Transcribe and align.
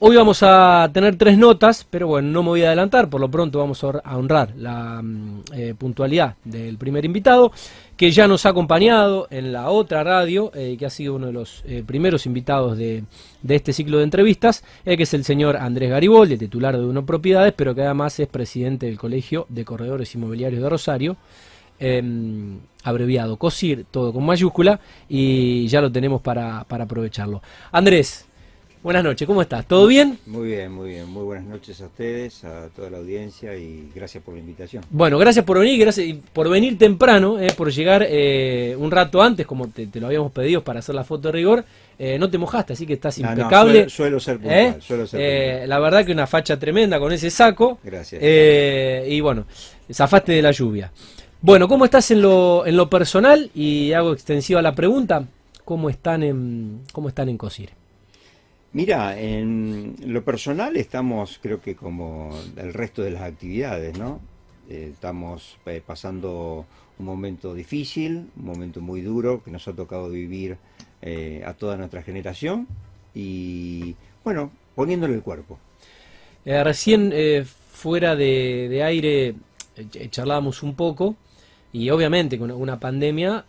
Hoy 0.00 0.14
vamos 0.14 0.44
a 0.44 0.88
tener 0.92 1.16
tres 1.16 1.36
notas, 1.36 1.84
pero 1.90 2.06
bueno, 2.06 2.28
no 2.28 2.44
me 2.44 2.50
voy 2.50 2.62
a 2.62 2.68
adelantar, 2.68 3.10
por 3.10 3.20
lo 3.20 3.28
pronto 3.28 3.58
vamos 3.58 3.82
a 3.82 4.16
honrar 4.16 4.54
la 4.56 5.02
mm, 5.02 5.42
eh, 5.52 5.74
puntualidad 5.76 6.36
del 6.44 6.78
primer 6.78 7.04
invitado, 7.04 7.50
que 7.96 8.12
ya 8.12 8.28
nos 8.28 8.46
ha 8.46 8.50
acompañado 8.50 9.26
en 9.32 9.52
la 9.52 9.70
otra 9.70 10.04
radio, 10.04 10.52
eh, 10.54 10.76
que 10.78 10.86
ha 10.86 10.90
sido 10.90 11.16
uno 11.16 11.26
de 11.26 11.32
los 11.32 11.64
eh, 11.66 11.82
primeros 11.84 12.26
invitados 12.26 12.78
de, 12.78 13.02
este 13.48 13.72
ciclo 13.72 13.98
de 13.98 14.04
entrevistas, 14.04 14.62
que 14.84 15.02
es 15.02 15.14
el 15.14 15.24
señor 15.24 15.56
Andrés 15.56 15.90
Gariboldi, 15.90 16.38
titular 16.38 16.78
de 16.78 16.86
Uno 16.86 17.04
Propiedades, 17.04 17.52
pero 17.56 17.74
que 17.74 17.82
además 17.82 18.20
es 18.20 18.28
presidente 18.28 18.86
del 18.86 18.98
Colegio 18.98 19.46
de 19.48 19.64
Corredores 19.64 20.14
Inmobiliarios 20.14 20.62
de 20.62 20.68
Rosario. 20.68 21.16
Em, 21.80 22.58
abreviado 22.84 23.36
COSIR, 23.36 23.84
todo 23.90 24.12
con 24.12 24.24
mayúscula, 24.24 24.80
y 25.08 25.66
ya 25.66 25.80
lo 25.80 25.90
tenemos 25.90 26.20
para 26.22 26.60
aprovecharlo. 26.60 27.42
Andrés, 27.70 28.27
Buenas 28.88 29.04
noches, 29.04 29.26
¿cómo 29.26 29.42
estás? 29.42 29.66
¿Todo 29.66 29.86
bien? 29.86 30.18
Muy 30.24 30.48
bien, 30.48 30.72
muy 30.72 30.88
bien. 30.88 31.06
Muy 31.10 31.22
buenas 31.22 31.44
noches 31.44 31.78
a 31.82 31.84
ustedes, 31.84 32.42
a 32.44 32.70
toda 32.74 32.88
la 32.88 32.96
audiencia 32.96 33.54
y 33.54 33.92
gracias 33.94 34.24
por 34.24 34.32
la 34.32 34.40
invitación. 34.40 34.82
Bueno, 34.88 35.18
gracias 35.18 35.44
por 35.44 35.58
venir, 35.58 35.78
gracias 35.78 36.16
por 36.32 36.48
venir 36.48 36.78
temprano, 36.78 37.38
eh, 37.38 37.52
por 37.54 37.70
llegar 37.70 38.06
eh, 38.08 38.74
un 38.78 38.90
rato 38.90 39.20
antes, 39.20 39.46
como 39.46 39.68
te, 39.68 39.90
lo 40.00 40.06
habíamos 40.06 40.32
pedido 40.32 40.64
para 40.64 40.78
hacer 40.78 40.94
la 40.94 41.04
foto 41.04 41.28
de 41.28 41.32
rigor. 41.32 41.66
Eh, 41.98 42.18
no 42.18 42.30
te 42.30 42.38
mojaste, 42.38 42.72
así 42.72 42.86
que 42.86 42.94
estás 42.94 43.18
impecable. 43.18 43.82
No, 43.82 43.90
suelo, 43.90 44.18
ser 44.20 44.38
puntual, 44.38 44.80
suelo 44.80 45.06
ser 45.06 45.68
La 45.68 45.78
verdad 45.80 46.06
que 46.06 46.12
una 46.12 46.26
facha 46.26 46.58
tremenda 46.58 46.98
con 46.98 47.12
ese 47.12 47.28
saco. 47.28 47.80
Gracias. 47.84 48.22
y 48.22 49.20
bueno, 49.20 49.44
zafaste 49.92 50.32
de 50.32 50.40
la 50.40 50.52
lluvia. 50.52 50.90
Bueno, 51.42 51.68
¿cómo 51.68 51.84
estás 51.84 52.10
en 52.10 52.22
lo, 52.22 52.64
en 52.64 52.74
lo 52.74 52.88
personal? 52.88 53.50
Y 53.54 53.92
hago 53.92 54.14
extensiva 54.14 54.62
la 54.62 54.74
pregunta, 54.74 55.26
¿cómo 55.66 55.90
están 55.90 56.22
en, 56.22 56.80
cómo 56.90 57.10
están 57.10 57.28
en 57.28 57.36
COSIR? 57.36 57.77
Mira, 58.72 59.18
en 59.18 59.96
lo 60.04 60.22
personal 60.22 60.76
estamos, 60.76 61.38
creo 61.42 61.60
que 61.60 61.74
como 61.74 62.38
el 62.56 62.74
resto 62.74 63.02
de 63.02 63.10
las 63.10 63.22
actividades, 63.22 63.98
¿no? 63.98 64.20
Eh, 64.68 64.90
estamos 64.92 65.56
eh, 65.64 65.80
pasando 65.84 66.66
un 66.98 67.06
momento 67.06 67.54
difícil, 67.54 68.28
un 68.36 68.44
momento 68.44 68.82
muy 68.82 69.00
duro 69.00 69.42
que 69.42 69.50
nos 69.50 69.66
ha 69.68 69.72
tocado 69.72 70.10
vivir 70.10 70.58
eh, 71.00 71.42
a 71.46 71.54
toda 71.54 71.78
nuestra 71.78 72.02
generación 72.02 72.68
y, 73.14 73.96
bueno, 74.22 74.50
poniéndole 74.74 75.14
el 75.14 75.22
cuerpo. 75.22 75.58
recién 76.44 77.12
fuera 77.72 78.16
de, 78.16 78.82
aire 78.84 79.34
charlábamos 80.10 80.62
un 80.62 80.74
poco 80.74 81.16
y 81.72 81.88
obviamente 81.88 82.38
con 82.38 82.50
una 82.50 82.78
pandemia 82.78 83.46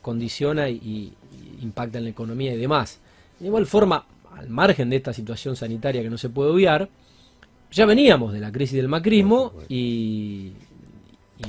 condiciona 0.00 0.68
y, 0.68 0.76
y 0.76 1.62
impacta 1.62 1.98
en 1.98 2.04
la 2.04 2.10
economía 2.10 2.54
y 2.54 2.58
demás. 2.58 3.00
De 3.40 3.46
igual 3.46 3.66
forma, 3.66 4.06
al 4.36 4.48
margen 4.48 4.90
de 4.90 4.96
esta 4.96 5.12
situación 5.12 5.56
sanitaria 5.56 6.02
que 6.02 6.10
no 6.10 6.18
se 6.18 6.28
puede 6.28 6.50
obviar, 6.50 6.88
ya 7.70 7.86
veníamos 7.86 8.32
de 8.32 8.40
la 8.40 8.50
crisis 8.50 8.76
del 8.76 8.88
macrismo 8.88 9.52
y, 9.68 10.52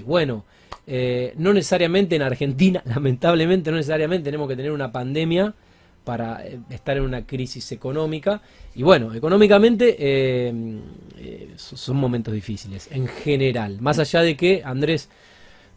bueno, 0.05 0.45
eh, 0.85 1.33
no 1.37 1.53
necesariamente 1.53 2.15
en 2.15 2.21
Argentina, 2.21 2.81
lamentablemente 2.85 3.71
no 3.71 3.77
necesariamente 3.77 4.25
tenemos 4.25 4.47
que 4.47 4.55
tener 4.55 4.71
una 4.71 4.91
pandemia 4.91 5.53
para 6.03 6.45
eh, 6.45 6.59
estar 6.69 6.97
en 6.97 7.03
una 7.03 7.25
crisis 7.25 7.71
económica. 7.71 8.41
Y 8.75 8.83
bueno, 8.83 9.13
económicamente 9.13 9.95
eh, 9.99 10.79
son 11.55 11.97
momentos 11.97 12.33
difíciles, 12.33 12.89
en 12.91 13.07
general. 13.07 13.79
Más 13.81 13.99
allá 13.99 14.21
de 14.21 14.35
que, 14.37 14.61
Andrés, 14.63 15.09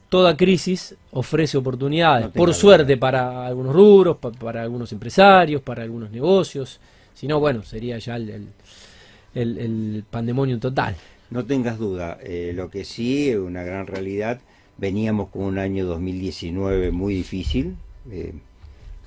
toda 0.09 0.37
crisis 0.37 0.95
ofrece 1.11 1.57
oportunidades, 1.57 2.29
por 2.29 2.55
suerte, 2.55 2.97
para 2.97 3.47
algunos 3.47 3.75
rubros, 3.75 4.17
para 4.17 4.63
algunos 4.63 4.93
empresarios, 4.93 5.61
para 5.63 5.83
algunos 5.83 6.11
negocios. 6.11 6.81
Si 7.15 7.27
no, 7.27 7.41
bueno, 7.41 7.63
sería 7.63 7.99
ya 7.99 8.17
el, 8.17 8.49
el, 9.35 10.05
pandemonio 10.11 10.59
total. 10.59 10.97
No 11.31 11.45
tengas 11.45 11.79
duda, 11.79 12.19
eh, 12.23 12.53
lo 12.55 12.71
que 12.71 12.85
sí 12.85 13.35
una 13.35 13.63
gran 13.63 13.87
realidad, 13.87 14.41
veníamos 14.77 15.31
con 15.31 15.43
un 15.43 15.59
año 15.59 15.87
2019 15.87 16.91
muy 16.91 17.15
difícil. 17.15 17.77
Eh, 18.11 18.33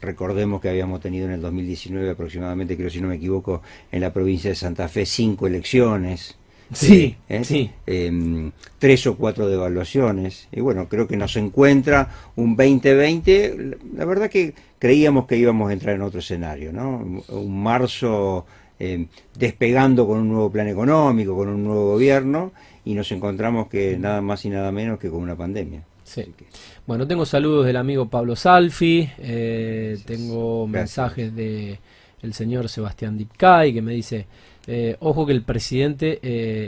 recordemos 0.02 0.62
que 0.62 0.70
habíamos 0.70 1.02
tenido 1.02 1.26
en 1.28 1.34
el 1.34 1.42
2019 1.42 2.10
aproximadamente, 2.10 2.78
creo 2.78 2.90
si 2.90 3.02
no 3.02 3.08
me 3.08 3.16
equivoco, 3.16 3.62
en 3.92 4.02
la 4.02 4.14
provincia 4.14 4.50
de 4.50 4.56
Santa 4.56 4.88
Fe 4.88 5.06
cinco 5.06 5.48
elecciones. 5.48 6.38
Sí, 6.74 7.16
¿eh? 7.30 7.44
sí. 7.44 7.72
Em, 7.86 8.52
tres 8.80 9.08
o 9.08 9.16
cuatro 9.16 9.48
devaluaciones. 9.48 10.48
Y 10.52 10.60
bueno, 10.60 10.88
creo 10.90 11.08
que 11.08 11.18
nos 11.18 11.36
encuentra 11.38 12.10
un 12.36 12.56
2020. 12.56 13.78
La 13.96 14.06
verdad 14.06 14.30
que 14.30 14.54
creíamos 14.80 15.28
que 15.28 15.38
íbamos 15.38 15.70
a 15.70 15.74
entrar 15.74 15.96
en 15.96 16.02
otro 16.02 16.20
escenario, 16.20 16.74
¿no? 16.74 17.24
Un 17.30 17.64
marzo 17.64 18.46
eh, 18.80 19.08
despegando 19.36 20.06
con 20.06 20.20
un 20.20 20.30
nuevo 20.30 20.52
plan 20.52 20.68
económico, 20.68 21.36
con 21.36 21.50
un 21.50 21.64
nuevo 21.64 21.92
gobierno, 21.94 22.52
y 22.86 22.94
nos 22.94 23.12
encontramos 23.12 23.68
que 23.68 23.98
nada 23.98 24.22
más 24.22 24.46
y 24.46 24.50
nada 24.50 24.72
menos 24.72 25.00
que 25.00 25.10
con 25.10 25.22
una 25.22 25.36
pandemia. 25.36 25.84
Sí. 26.04 26.26
Bueno, 26.86 27.06
tengo 27.06 27.26
saludos 27.26 27.66
del 27.66 27.76
amigo 27.76 28.08
Pablo 28.08 28.36
Salfi, 28.36 29.10
eh, 29.18 29.98
tengo 30.06 30.66
mensajes 30.68 31.36
de 31.36 31.80
el 32.22 32.34
señor 32.34 32.70
Sebastián 32.70 33.18
Dipkay 33.18 33.74
que 33.74 33.82
me 33.82 33.94
dice, 33.94 34.26
eh, 34.68 34.96
ojo 35.00 35.26
que 35.26 35.34
el 35.34 35.42
presidente 35.42 36.20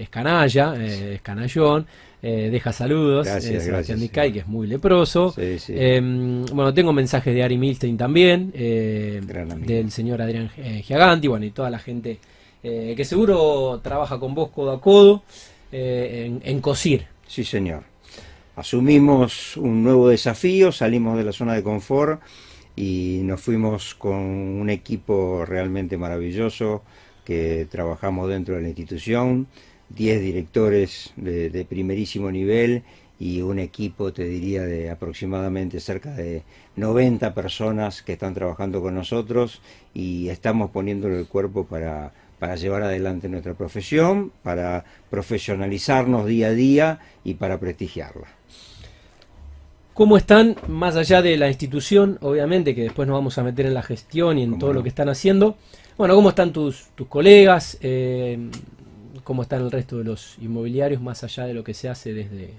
es 0.02 0.10
canalla, 0.10 0.74
es 0.84 1.22
canallón, 1.22 1.86
eh, 2.22 2.50
deja 2.52 2.74
saludos, 2.74 3.26
gracias, 3.26 3.64
Sebastián 3.64 4.00
Dicay, 4.00 4.34
que 4.34 4.40
es 4.40 4.48
muy 4.48 4.68
leproso. 4.68 5.34
Em, 5.38 6.44
bueno, 6.48 6.74
tengo 6.74 6.92
mensajes 6.92 7.34
de 7.34 7.44
Ari 7.44 7.58
Milstein 7.58 7.96
también, 7.96 8.52
eh, 8.54 9.22
del 9.66 9.90
señor 9.90 10.22
Adrián 10.22 10.52
eh, 10.58 10.82
Giaganti, 10.84 11.30
bueno, 11.30 11.46
y 11.46 11.52
toda 11.52 11.70
la 11.70 11.80
gente 11.80 12.20
que 12.62 13.06
seguro 13.06 13.80
trabaja 13.82 14.20
con 14.20 14.36
vos 14.36 14.50
codo 14.50 14.72
a 14.74 14.82
codo 14.82 15.24
en, 15.72 16.42
en 16.44 16.60
COSIR. 16.60 17.08
Sí, 17.26 17.46
señor. 17.46 17.84
Asumimos 18.58 19.56
un 19.56 19.82
nuevo 19.82 20.10
desafío, 20.10 20.74
salimos 20.74 21.18
de 21.18 21.24
la 21.24 21.32
zona 21.32 21.54
de 21.54 21.64
confort 21.64 22.22
y 22.76 23.22
nos 23.24 23.40
fuimos 23.40 23.96
con 23.96 24.18
un 24.18 24.70
equipo 24.70 25.46
realmente 25.46 25.96
maravilloso 25.96 26.84
que 27.30 27.68
trabajamos 27.70 28.28
dentro 28.28 28.56
de 28.56 28.64
la 28.64 28.70
institución 28.70 29.46
10 29.90 30.20
directores 30.20 31.14
de, 31.16 31.64
primerísimo 31.70 32.32
nivel 32.32 32.82
y 33.20 33.44
un 33.44 33.60
equipo, 33.60 34.12
te 34.12 34.24
diría, 34.24 34.64
de 34.64 34.90
aproximadamente 34.90 35.80
cerca 35.80 36.12
de 36.16 36.42
90 36.76 37.36
personas 37.36 38.02
que 38.02 38.14
están 38.14 38.34
trabajando 38.34 38.82
con 38.82 38.96
nosotros 38.96 39.62
y 39.94 40.30
estamos 40.30 40.72
poniéndole 40.72 41.20
el 41.20 41.28
cuerpo 41.28 41.68
para, 41.68 42.14
para 42.40 42.56
llevar 42.56 42.82
adelante 42.82 43.30
nuestra 43.30 43.54
profesión, 43.54 44.32
para 44.42 44.84
profesionalizarnos 45.12 46.26
día 46.26 46.48
a 46.48 46.54
día 46.54 47.00
y 47.24 47.36
para 47.36 47.60
prestigiarla. 47.60 48.26
¿Cómo 49.94 50.18
están, 50.18 50.56
más 50.68 50.96
allá 50.96 51.22
de 51.22 51.38
la 51.38 51.48
institución, 51.48 52.18
obviamente, 52.22 52.74
que 52.74 52.82
después 52.82 53.08
nos 53.08 53.18
vamos 53.18 53.38
a 53.38 53.44
meter 53.44 53.68
en 53.68 53.76
la 53.76 53.84
gestión 53.84 54.40
y 54.40 54.44
en 54.44 54.58
todo 54.58 54.74
lo 54.74 54.82
que 54.82 54.90
están 54.90 55.10
haciendo? 55.10 55.58
Bueno, 56.00 56.16
¿cómo 56.16 56.30
están 56.30 56.54
tus, 56.54 56.92
tus 56.96 57.08
colegas? 57.08 57.78
Eh, 57.82 58.40
cómo 59.26 59.42
están 59.42 59.64
el 59.64 59.70
resto 59.70 59.98
de 59.98 60.06
los 60.06 60.38
inmobiliarios 60.40 61.02
más 61.02 61.26
allá 61.26 61.44
de 61.44 61.54
lo 61.54 61.62
que 61.62 61.74
se 61.74 61.90
hace 61.90 62.14
desde... 62.14 62.52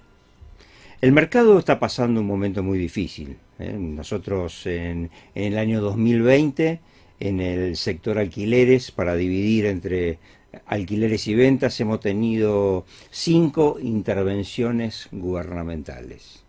El 1.01 1.13
mercado 1.13 1.59
está 1.59 1.81
pasando 1.81 2.21
un 2.21 2.27
momento 2.27 2.63
muy 2.63 2.79
difícil. 2.79 3.39
¿eh? 3.59 3.73
Nosotros 3.73 4.67
en, 4.67 5.11
el 5.35 5.57
año 5.57 5.81
2020, 5.81 6.81
en 7.19 7.41
el 7.41 7.77
sector 7.79 8.19
alquileres, 8.19 8.91
para 8.91 9.15
dividir 9.15 9.65
entre 9.65 10.19
alquileres 10.67 11.27
y 11.27 11.35
ventas, 11.35 11.81
hemos 11.81 12.01
tenido 12.01 12.85
cinco 13.11 13.79
intervenciones 13.81 15.09
gubernamentales. 15.13 16.45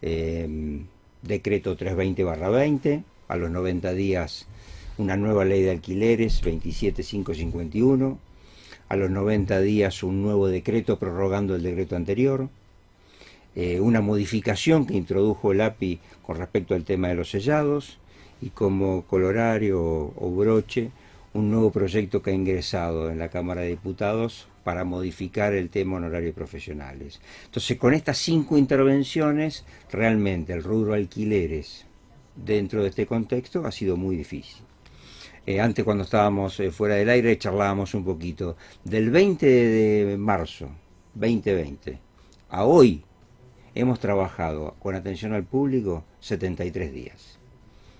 Em, 0.00 0.86
decreto 1.20 1.76
320-20, 1.76 3.02
a 3.26 3.36
los 3.36 3.50
90 3.50 3.92
días 3.92 4.46
una 4.98 5.16
nueva 5.16 5.44
ley 5.44 5.62
de 5.62 5.70
alquileres, 5.70 6.40
27551, 6.40 8.18
a 8.88 8.96
los 8.96 9.10
90 9.10 9.60
días 9.60 10.02
un 10.02 10.22
nuevo 10.22 10.48
decreto 10.48 10.98
prorrogando 10.98 11.54
el 11.54 11.62
decreto 11.62 11.96
anterior, 11.96 12.48
eh, 13.54 13.80
una 13.80 14.00
modificación 14.00 14.86
que 14.86 14.94
introdujo 14.94 15.52
el 15.52 15.60
API 15.60 16.00
con 16.22 16.36
respecto 16.36 16.74
al 16.74 16.84
tema 16.84 17.08
de 17.08 17.14
los 17.14 17.30
sellados 17.30 17.98
y 18.40 18.50
como 18.50 19.02
colorario 19.02 19.80
o 19.80 20.34
broche 20.36 20.90
un 21.34 21.50
nuevo 21.50 21.70
proyecto 21.70 22.22
que 22.22 22.30
ha 22.30 22.34
ingresado 22.34 23.10
en 23.10 23.18
la 23.18 23.28
Cámara 23.28 23.62
de 23.62 23.68
Diputados 23.68 24.48
para 24.64 24.84
modificar 24.84 25.54
el 25.54 25.70
tema 25.70 25.96
honorario 25.96 26.32
profesionales. 26.32 27.20
Entonces, 27.46 27.76
con 27.78 27.94
estas 27.94 28.18
cinco 28.18 28.58
intervenciones, 28.58 29.64
realmente 29.90 30.52
el 30.52 30.62
rubro 30.62 30.94
alquileres 30.94 31.86
dentro 32.36 32.82
de 32.82 32.88
este 32.88 33.06
contexto 33.06 33.66
ha 33.66 33.72
sido 33.72 33.96
muy 33.96 34.16
difícil. 34.16 34.67
Eh, 35.48 35.62
antes 35.62 35.82
cuando 35.82 36.04
estábamos 36.04 36.60
eh, 36.60 36.70
fuera 36.70 36.96
del 36.96 37.08
aire 37.08 37.38
charlábamos 37.38 37.94
un 37.94 38.04
poquito. 38.04 38.58
Del 38.84 39.08
20 39.08 39.46
de 39.46 40.18
marzo 40.18 40.68
2020 41.14 41.98
a 42.50 42.66
hoy 42.66 43.02
hemos 43.74 43.98
trabajado 43.98 44.74
con 44.78 44.94
atención 44.94 45.32
al 45.32 45.44
público 45.44 46.04
73 46.20 46.92
días. 46.92 47.38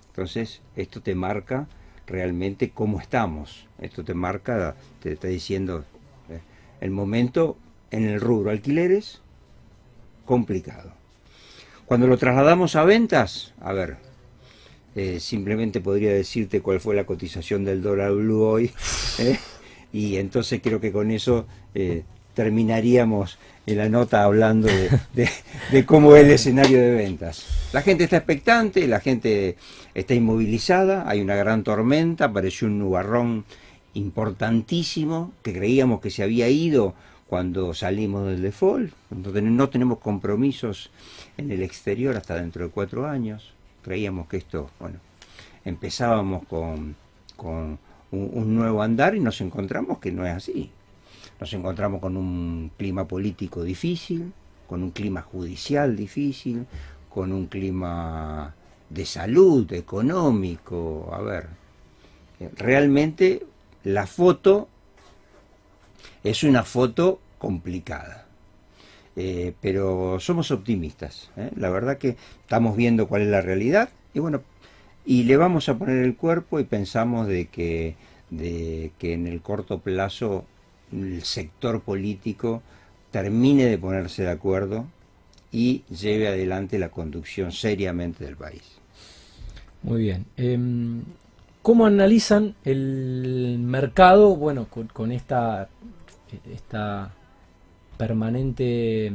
Entonces, 0.09 0.61
esto 0.75 1.01
te 1.01 1.15
marca 1.15 1.67
realmente 2.05 2.69
cómo 2.69 3.01
estamos. 3.01 3.67
Esto 3.79 4.03
te 4.03 4.13
marca, 4.13 4.75
te 5.01 5.13
está 5.13 5.27
diciendo 5.27 5.85
eh, 6.29 6.41
el 6.81 6.91
momento 6.91 7.57
en 7.89 8.05
el 8.05 8.21
rubro 8.21 8.51
alquileres, 8.51 9.23
complicado. 10.23 10.93
Cuando 11.87 12.05
lo 12.05 12.19
trasladamos 12.19 12.75
a 12.75 12.83
ventas, 12.83 13.55
a 13.59 13.73
ver, 13.73 13.97
eh, 14.95 15.19
simplemente 15.19 15.81
podría 15.81 16.13
decirte 16.13 16.61
cuál 16.61 16.79
fue 16.79 16.95
la 16.95 17.05
cotización 17.05 17.63
del 17.63 17.81
dólar 17.81 18.11
blue 18.13 18.43
hoy, 18.43 18.71
¿eh? 19.19 19.37
y 19.93 20.17
entonces 20.17 20.61
creo 20.63 20.79
que 20.79 20.91
con 20.91 21.11
eso 21.11 21.45
eh, 21.75 22.03
terminaríamos 22.33 23.37
en 23.65 23.77
la 23.77 23.89
nota 23.89 24.23
hablando 24.23 24.67
de, 25.13 25.85
cómo 25.85 26.15
es 26.15 26.23
el 26.23 26.31
escenario 26.31 26.79
de 26.79 26.91
ventas. 26.91 27.45
La 27.71 27.81
gente 27.81 28.05
está 28.05 28.17
expectante, 28.17 28.87
la 28.87 28.99
gente 28.99 29.57
está 29.93 30.15
inmovilizada, 30.15 31.07
hay 31.07 31.21
una 31.21 31.35
gran 31.35 31.63
tormenta, 31.63 32.25
apareció 32.25 32.67
un 32.67 32.79
nubarrón 32.79 33.45
importantísimo 33.93 35.33
que 35.43 35.53
creíamos 35.53 36.01
que 36.01 36.09
se 36.09 36.23
había 36.23 36.49
ido 36.49 36.95
cuando 37.27 37.75
salimos 37.75 38.25
del 38.25 38.41
default, 38.41 38.91
no 39.11 39.69
tenemos 39.69 39.99
compromisos 39.99 40.89
en 41.37 41.51
el 41.51 41.61
exterior 41.61 42.17
hasta 42.17 42.35
dentro 42.35 42.65
de 42.65 42.71
cuatro 42.71 43.05
años. 43.05 43.53
Creíamos 43.83 44.27
que 44.27 44.37
esto, 44.37 44.69
bueno, 44.79 44.99
empezábamos 45.65 46.45
con, 46.47 46.95
con 47.35 47.79
un, 48.11 48.55
nuevo 48.55 48.81
andar 48.81 49.15
y 49.15 49.19
nos 49.19 49.41
encontramos 49.41 49.99
que 49.99 50.11
no 50.11 50.25
es 50.25 50.33
así. 50.33 50.71
Nos 51.39 51.53
encontramos 51.53 52.01
con 52.01 52.17
un 52.17 52.71
clima 52.77 53.07
político 53.07 53.63
difícil, 53.63 54.33
con 54.67 54.83
un 54.83 54.91
clima 54.91 55.21
judicial 55.21 55.95
difícil, 55.95 56.65
con 57.09 57.31
un 57.31 57.47
clima 57.47 58.53
de 58.89 59.05
salud, 59.05 59.71
económico. 59.73 61.09
A 61.13 61.21
ver, 61.21 61.47
realmente 62.57 63.45
la 63.83 64.05
foto 64.05 64.67
es 66.23 66.43
una 66.43 66.63
foto 66.63 67.19
complicada. 67.37 68.28
Eh, 69.15 69.53
pero 69.61 70.19
somos 70.19 70.51
optimistas. 70.51 71.31
¿eh? 71.35 71.51
La 71.55 71.69
verdad 71.69 71.97
que 71.97 72.15
estamos 72.41 72.77
viendo 72.77 73.07
cuál 73.07 73.23
es 73.23 73.27
la 73.27 73.41
realidad 73.41 73.89
y 74.13 74.19
bueno, 74.19 74.41
y 75.05 75.23
le 75.23 75.37
vamos 75.37 75.69
a 75.69 75.77
poner 75.77 76.03
el 76.03 76.15
cuerpo 76.15 76.59
y 76.59 76.63
pensamos 76.63 77.27
de 77.27 77.47
que, 77.47 77.95
de 78.29 78.91
que 78.97 79.13
en 79.13 79.27
el 79.27 79.41
corto 79.41 79.79
plazo 79.79 80.45
el 80.91 81.23
sector 81.23 81.81
político 81.81 82.61
termine 83.11 83.65
de 83.65 83.77
ponerse 83.77 84.23
de 84.23 84.31
acuerdo 84.31 84.85
y 85.51 85.83
lleve 85.89 86.27
adelante 86.27 86.77
la 86.77 86.89
conducción 86.89 87.51
seriamente 87.51 88.23
del 88.23 88.35
país. 88.35 88.79
Muy 89.81 90.03
bien. 90.03 90.25
Em, 90.37 91.03
¿Cómo 91.61 91.85
analizan 91.85 92.55
el 92.63 93.57
mercado, 93.59 94.35
bueno, 94.35 94.67
con, 94.69 95.11
esta, 95.11 95.69
esta 96.51 97.13
permanente 97.99 99.11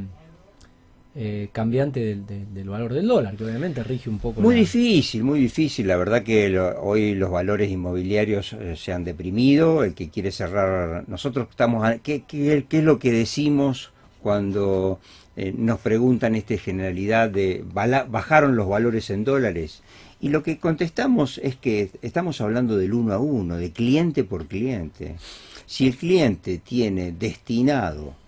eh, 1.16 1.48
cambiante 1.52 2.16
del, 2.16 2.68
valor 2.68 2.92
del 2.92 3.08
dólar, 3.08 3.34
que 3.34 3.44
obviamente 3.44 3.82
rige 3.82 4.10
un 4.10 4.18
poco. 4.18 4.42
Muy 4.42 4.56
difícil, 4.56 5.24
muy 5.24 5.40
difícil. 5.40 5.88
La 5.88 5.96
verdad 5.96 6.22
que 6.22 6.58
hoy 6.58 7.14
los 7.14 7.30
valores 7.30 7.70
inmobiliarios 7.70 8.52
eh, 8.52 8.74
se 8.76 8.92
han 8.92 9.04
deprimido. 9.04 9.84
El 9.84 9.94
que 9.94 10.10
quiere 10.10 10.30
cerrar, 10.30 11.08
nosotros 11.08 11.48
estamos. 11.48 11.88
¿Qué, 12.02 12.24
qué, 12.28 12.66
qué 12.68 12.78
es 12.78 12.84
lo 12.84 12.98
que 12.98 13.10
decimos 13.10 13.90
cuando 14.22 15.00
eh, 15.34 15.54
nos 15.56 15.80
preguntan 15.80 16.34
esta 16.34 16.58
generalidad 16.58 17.30
de 17.30 17.64
bajaron 17.66 18.54
los 18.54 18.68
valores 18.68 19.08
en 19.08 19.24
dólares? 19.24 19.82
Y 20.20 20.28
lo 20.28 20.42
que 20.42 20.58
contestamos 20.58 21.40
es 21.42 21.56
que 21.56 21.90
estamos 22.02 22.42
hablando 22.42 22.76
del 22.76 22.92
uno 22.92 23.14
a 23.14 23.18
uno, 23.18 23.56
de 23.56 23.72
cliente 23.72 24.24
por 24.24 24.46
cliente. 24.46 25.16
Si 25.64 25.86
el 25.86 25.96
cliente 25.96 26.58
tiene 26.58 27.12
destinado 27.12 28.23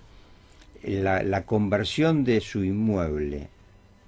la, 0.87 1.43
conversión 1.45 2.25
de 2.25 2.41
su 2.41 2.65
inmueble, 2.65 3.49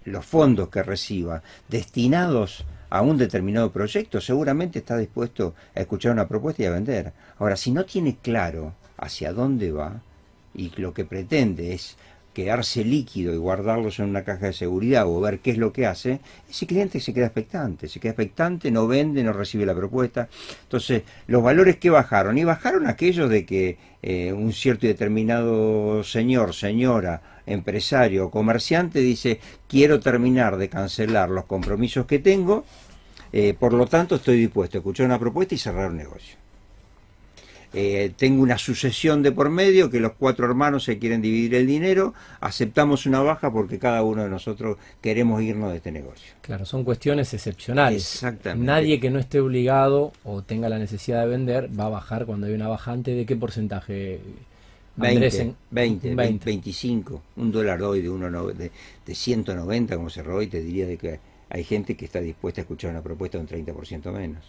los 0.04 0.24
fondos 0.24 0.68
que 0.68 0.82
reciba 0.82 1.42
destinados 1.68 2.64
a 2.90 3.02
un 3.02 3.18
determinado 3.18 3.70
proyecto, 3.70 4.20
seguramente 4.20 4.78
está 4.78 4.96
dispuesto 4.96 5.54
a 5.74 5.80
escuchar 5.80 6.12
una 6.12 6.28
propuesta 6.28 6.62
y 6.62 6.66
a 6.66 6.70
vender. 6.70 7.12
Ahora, 7.38 7.56
si 7.56 7.70
no 7.72 7.84
tiene 7.84 8.16
claro 8.16 8.74
hacia 8.96 9.32
dónde 9.32 9.72
va 9.72 10.00
y 10.54 10.70
lo 10.80 10.94
que 10.94 11.04
pretende 11.04 11.74
es 11.74 11.96
quedarse 12.38 12.84
líquido 12.84 13.34
y 13.34 13.36
guardarlos 13.36 13.98
en 13.98 14.10
una 14.10 14.22
caja 14.22 14.46
de 14.46 14.52
seguridad 14.52 15.08
o 15.08 15.20
ver 15.20 15.40
qué 15.40 15.50
es 15.50 15.58
lo 15.58 15.72
que 15.72 15.86
hace, 15.86 16.20
ese 16.48 16.68
cliente 16.68 17.00
se 17.00 17.12
queda 17.12 17.26
expectante, 17.26 17.88
se 17.88 17.98
queda 17.98 18.12
expectante, 18.12 18.70
no 18.70 18.86
vende, 18.86 19.24
no 19.24 19.32
recibe 19.32 19.66
la 19.66 19.74
propuesta. 19.74 20.28
Entonces, 20.62 21.02
los 21.26 21.42
valores 21.42 21.78
que 21.78 21.90
bajaron, 21.90 22.38
y 22.38 22.44
bajaron 22.44 22.86
aquellos 22.86 23.28
de 23.28 23.44
que 23.44 23.78
eh, 24.02 24.32
un 24.32 24.52
cierto 24.52 24.86
y 24.86 24.90
determinado 24.90 26.04
señor, 26.04 26.54
señora, 26.54 27.22
empresario 27.44 28.26
o 28.26 28.30
comerciante 28.30 29.00
dice, 29.00 29.40
quiero 29.66 29.98
terminar 29.98 30.58
de 30.58 30.68
cancelar 30.68 31.30
los 31.30 31.44
compromisos 31.46 32.06
que 32.06 32.20
tengo, 32.20 32.64
eh, 33.32 33.56
por 33.58 33.72
lo 33.72 33.86
tanto 33.86 34.14
estoy 34.14 34.38
dispuesto 34.38 34.78
a 34.78 34.80
escuchar 34.80 35.06
una 35.06 35.18
propuesta 35.18 35.56
y 35.56 35.58
cerrar 35.58 35.90
un 35.90 35.96
negocio. 35.96 36.47
Eh, 37.74 38.12
tengo 38.16 38.42
una 38.42 38.56
sucesión 38.56 39.22
de 39.22 39.30
por 39.30 39.50
medio, 39.50 39.90
que 39.90 40.00
los 40.00 40.12
cuatro 40.12 40.46
hermanos 40.46 40.84
se 40.84 40.98
quieren 40.98 41.20
dividir 41.20 41.54
el 41.54 41.66
dinero, 41.66 42.14
aceptamos 42.40 43.04
una 43.04 43.20
baja 43.20 43.52
porque 43.52 43.78
cada 43.78 44.02
uno 44.02 44.22
de 44.22 44.30
nosotros 44.30 44.78
queremos 45.02 45.42
irnos 45.42 45.70
de 45.70 45.76
este 45.76 45.92
negocio. 45.92 46.32
Claro, 46.40 46.64
son 46.64 46.84
cuestiones 46.84 47.34
excepcionales. 47.34 48.14
Exactamente. 48.14 48.66
Nadie 48.66 49.00
que 49.00 49.10
no 49.10 49.18
esté 49.18 49.40
obligado 49.40 50.12
o 50.24 50.42
tenga 50.42 50.68
la 50.68 50.78
necesidad 50.78 51.20
de 51.22 51.28
vender 51.28 51.68
va 51.78 51.86
a 51.86 51.90
bajar 51.90 52.24
cuando 52.24 52.46
hay 52.46 52.54
una 52.54 52.68
bajante. 52.68 53.14
¿De 53.14 53.26
qué 53.26 53.36
porcentaje? 53.36 54.20
20, 54.96 55.54
20, 55.70 56.14
25, 56.44 57.22
un 57.36 57.52
dólar 57.52 57.80
hoy 57.82 58.02
de, 58.02 58.10
uno, 58.10 58.48
de, 58.48 58.72
de 59.06 59.14
190 59.14 59.94
como 59.94 60.10
se 60.10 60.24
robó 60.24 60.42
y 60.42 60.48
te 60.48 60.60
diría 60.60 60.88
de 60.88 60.96
que 60.96 61.20
hay 61.50 61.62
gente 61.62 61.96
que 61.96 62.04
está 62.04 62.20
dispuesta 62.20 62.60
a 62.60 62.62
escuchar 62.62 62.90
una 62.90 63.02
propuesta 63.02 63.38
de 63.38 63.44
un 63.44 63.66
30% 63.66 64.12
menos. 64.12 64.44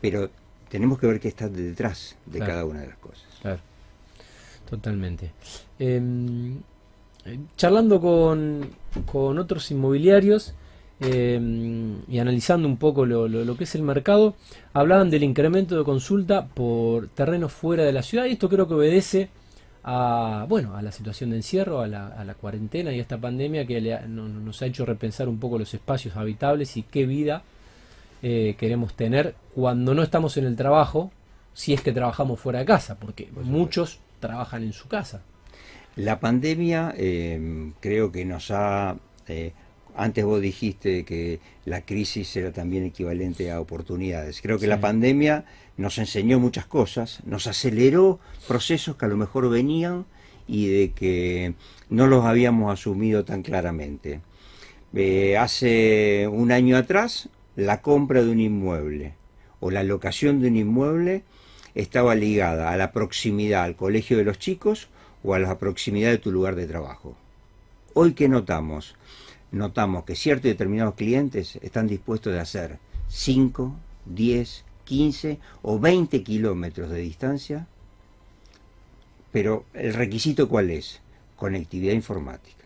Pero 0.00 0.30
tenemos 0.74 0.98
que 0.98 1.06
ver 1.06 1.20
qué 1.20 1.28
está 1.28 1.48
detrás 1.48 2.16
de 2.26 2.40
cada 2.40 2.64
una 2.64 2.80
de 2.80 2.88
las 2.88 2.96
cosas. 2.96 3.22
Claro, 3.40 3.60
totalmente. 4.68 5.30
Em, 5.78 6.56
charlando 7.56 8.00
con, 8.00 8.70
con, 9.06 9.38
otros 9.38 9.70
inmobiliarios 9.70 10.52
em, 10.98 11.98
y 12.08 12.18
analizando 12.18 12.66
un 12.66 12.76
poco 12.76 13.06
lo, 13.06 13.56
que 13.56 13.62
es 13.62 13.76
el 13.76 13.82
mercado, 13.82 14.34
hablaban 14.72 15.10
del 15.10 15.22
incremento 15.22 15.78
de 15.78 15.84
consulta 15.84 16.48
por 16.48 17.06
terrenos 17.06 17.52
fuera 17.52 17.84
de 17.84 17.92
la 17.92 18.02
ciudad 18.02 18.24
y 18.24 18.32
esto 18.32 18.48
creo 18.48 18.66
que 18.66 18.74
obedece 18.74 19.28
a, 19.84 20.44
bueno, 20.48 20.74
a 20.74 20.82
la 20.82 20.90
situación 20.90 21.30
de 21.30 21.36
encierro, 21.36 21.82
a 21.82 21.86
la, 21.86 22.08
a 22.08 22.24
la 22.24 22.34
cuarentena 22.34 22.90
y 22.92 22.98
a 22.98 23.02
esta 23.02 23.18
pandemia 23.18 23.64
que 23.64 23.80
nos 24.08 24.60
ha 24.60 24.66
hecho 24.66 24.84
repensar 24.84 25.28
un 25.28 25.38
poco 25.38 25.56
los 25.56 25.72
espacios 25.72 26.16
habitables 26.16 26.76
y 26.76 26.82
qué 26.82 27.06
vida 27.06 27.44
eh, 28.26 28.56
queremos 28.58 28.94
tener 28.94 29.34
cuando 29.54 29.94
no 29.94 30.02
estamos 30.02 30.38
en 30.38 30.46
el 30.46 30.56
trabajo, 30.56 31.12
si 31.52 31.74
es 31.74 31.82
que 31.82 31.92
trabajamos 31.92 32.40
fuera 32.40 32.60
de 32.60 32.64
casa, 32.64 32.98
porque 32.98 33.28
muchos 33.42 34.00
trabajan 34.18 34.62
en 34.62 34.72
su 34.72 34.88
casa. 34.88 35.20
La 35.94 36.20
pandemia 36.20 36.94
eh, 36.96 37.70
creo 37.80 38.10
que 38.10 38.24
nos 38.24 38.50
ha... 38.50 38.96
Eh, 39.28 39.52
antes 39.94 40.24
vos 40.24 40.40
dijiste 40.40 41.04
que 41.04 41.38
la 41.66 41.82
crisis 41.82 42.34
era 42.34 42.50
también 42.50 42.84
equivalente 42.84 43.52
a 43.52 43.60
oportunidades. 43.60 44.40
Creo 44.40 44.58
que 44.58 44.68
la 44.68 44.80
pandemia 44.80 45.44
nos 45.76 45.98
enseñó 45.98 46.40
muchas 46.40 46.64
cosas, 46.64 47.20
nos 47.26 47.46
aceleró 47.46 48.20
procesos 48.48 48.96
que 48.96 49.04
a 49.04 49.08
lo 49.08 49.18
mejor 49.18 49.50
venían 49.50 50.06
y 50.48 50.68
de 50.68 50.92
que 50.92 51.52
no 51.90 52.06
los 52.06 52.24
habíamos 52.24 52.72
asumido 52.72 53.26
tan 53.26 53.42
claramente. 53.42 54.22
hace 55.38 56.26
un 56.26 56.52
año 56.52 56.78
atrás 56.78 57.28
la 57.56 57.82
compra 57.82 58.22
de 58.22 58.30
un 58.30 58.40
inmueble 58.40 59.14
o 59.60 59.70
la 59.70 59.82
locación 59.82 60.40
de 60.40 60.48
un 60.48 60.56
inmueble 60.56 61.22
estaba 61.74 62.14
ligada 62.14 62.70
a 62.70 62.76
la 62.76 62.92
proximidad 62.92 63.64
al 63.64 63.76
colegio 63.76 64.16
de 64.16 64.24
los 64.24 64.38
chicos 64.38 64.88
o 65.22 65.34
a 65.34 65.38
la 65.38 65.58
proximidad 65.58 66.10
de 66.10 66.18
tu 66.18 66.30
lugar 66.30 66.54
de 66.54 66.66
trabajo. 66.66 67.16
Hoy 67.94 68.14
que 68.14 68.28
notamos, 68.28 68.96
notamos 69.52 70.04
que 70.04 70.16
ciertos 70.16 70.46
y 70.46 70.48
determinados 70.48 70.94
clientes 70.94 71.56
están 71.62 71.86
dispuestos 71.86 72.36
a 72.36 72.42
hacer 72.42 72.78
5, 73.08 73.74
10, 74.06 74.64
15 74.84 75.38
o 75.62 75.78
20 75.78 76.22
kilómetros 76.22 76.90
de 76.90 76.98
distancia, 76.98 77.66
pero 79.32 79.64
el 79.74 79.94
requisito 79.94 80.48
cuál 80.48 80.70
es? 80.70 81.00
Conectividad 81.36 81.94
informática. 81.94 82.64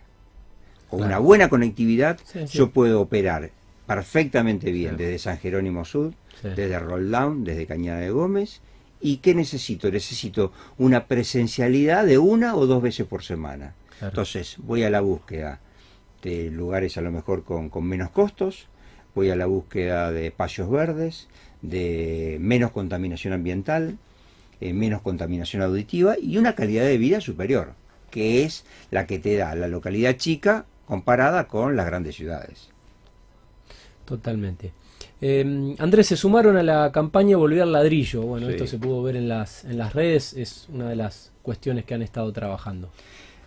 Con 0.90 1.02
una 1.02 1.18
buena 1.18 1.48
conectividad 1.48 2.18
yo 2.50 2.70
puedo 2.70 3.00
operar 3.00 3.50
perfectamente 3.88 4.70
bien 4.70 4.98
desde 4.98 5.18
San 5.18 5.38
Jerónimo 5.38 5.86
Sur, 5.86 6.12
desde 6.42 6.78
Roldán, 6.78 7.42
desde 7.42 7.66
Cañada 7.66 8.00
de 8.00 8.10
Gómez. 8.10 8.60
¿Y 9.00 9.16
qué 9.16 9.34
necesito? 9.34 9.90
Necesito 9.90 10.52
una 10.76 11.06
presencialidad 11.06 12.04
de 12.04 12.18
una 12.18 12.54
o 12.54 12.66
dos 12.66 12.82
veces 12.82 13.06
por 13.06 13.24
semana. 13.24 13.74
Entonces 14.02 14.56
voy 14.58 14.82
a 14.82 14.90
la 14.90 15.00
búsqueda 15.00 15.60
de 16.22 16.50
lugares 16.50 16.98
a 16.98 17.00
lo 17.00 17.10
mejor 17.10 17.44
con, 17.44 17.70
menos 17.84 18.10
costos, 18.10 18.66
voy 19.14 19.30
a 19.30 19.36
la 19.36 19.46
búsqueda 19.46 20.12
de 20.12 20.26
espacios 20.26 20.68
verdes, 20.70 21.28
de 21.62 22.36
menos 22.40 22.72
contaminación 22.72 23.32
ambiental, 23.32 23.96
eh, 24.60 24.74
menos 24.74 25.00
contaminación 25.00 25.62
auditiva 25.62 26.16
y 26.20 26.36
una 26.36 26.54
calidad 26.54 26.84
de 26.84 26.98
vida 26.98 27.22
superior, 27.22 27.72
que 28.10 28.44
es 28.44 28.66
la 28.90 29.06
que 29.06 29.18
te 29.18 29.34
da 29.36 29.54
la 29.54 29.68
localidad 29.68 30.18
chica 30.18 30.66
comparada 30.84 31.48
con 31.48 31.74
las 31.74 31.86
grandes 31.86 32.16
ciudades. 32.16 32.68
Totalmente. 34.08 34.72
Eh, 35.20 35.74
Andrés, 35.78 36.06
se 36.06 36.16
sumaron 36.16 36.56
a 36.56 36.62
la 36.62 36.90
campaña 36.92 37.36
Volver 37.36 37.60
al 37.60 37.72
Ladrillo. 37.72 38.22
Bueno, 38.22 38.48
esto 38.48 38.66
se 38.66 38.78
pudo 38.78 39.02
ver 39.02 39.16
en 39.16 39.28
las, 39.28 39.64
en 39.64 39.76
las 39.76 39.92
redes, 39.92 40.32
es 40.32 40.66
una 40.72 40.88
de 40.88 40.96
las 40.96 41.30
cuestiones 41.42 41.84
que 41.84 41.92
han 41.92 42.00
estado 42.00 42.32
trabajando. 42.32 42.88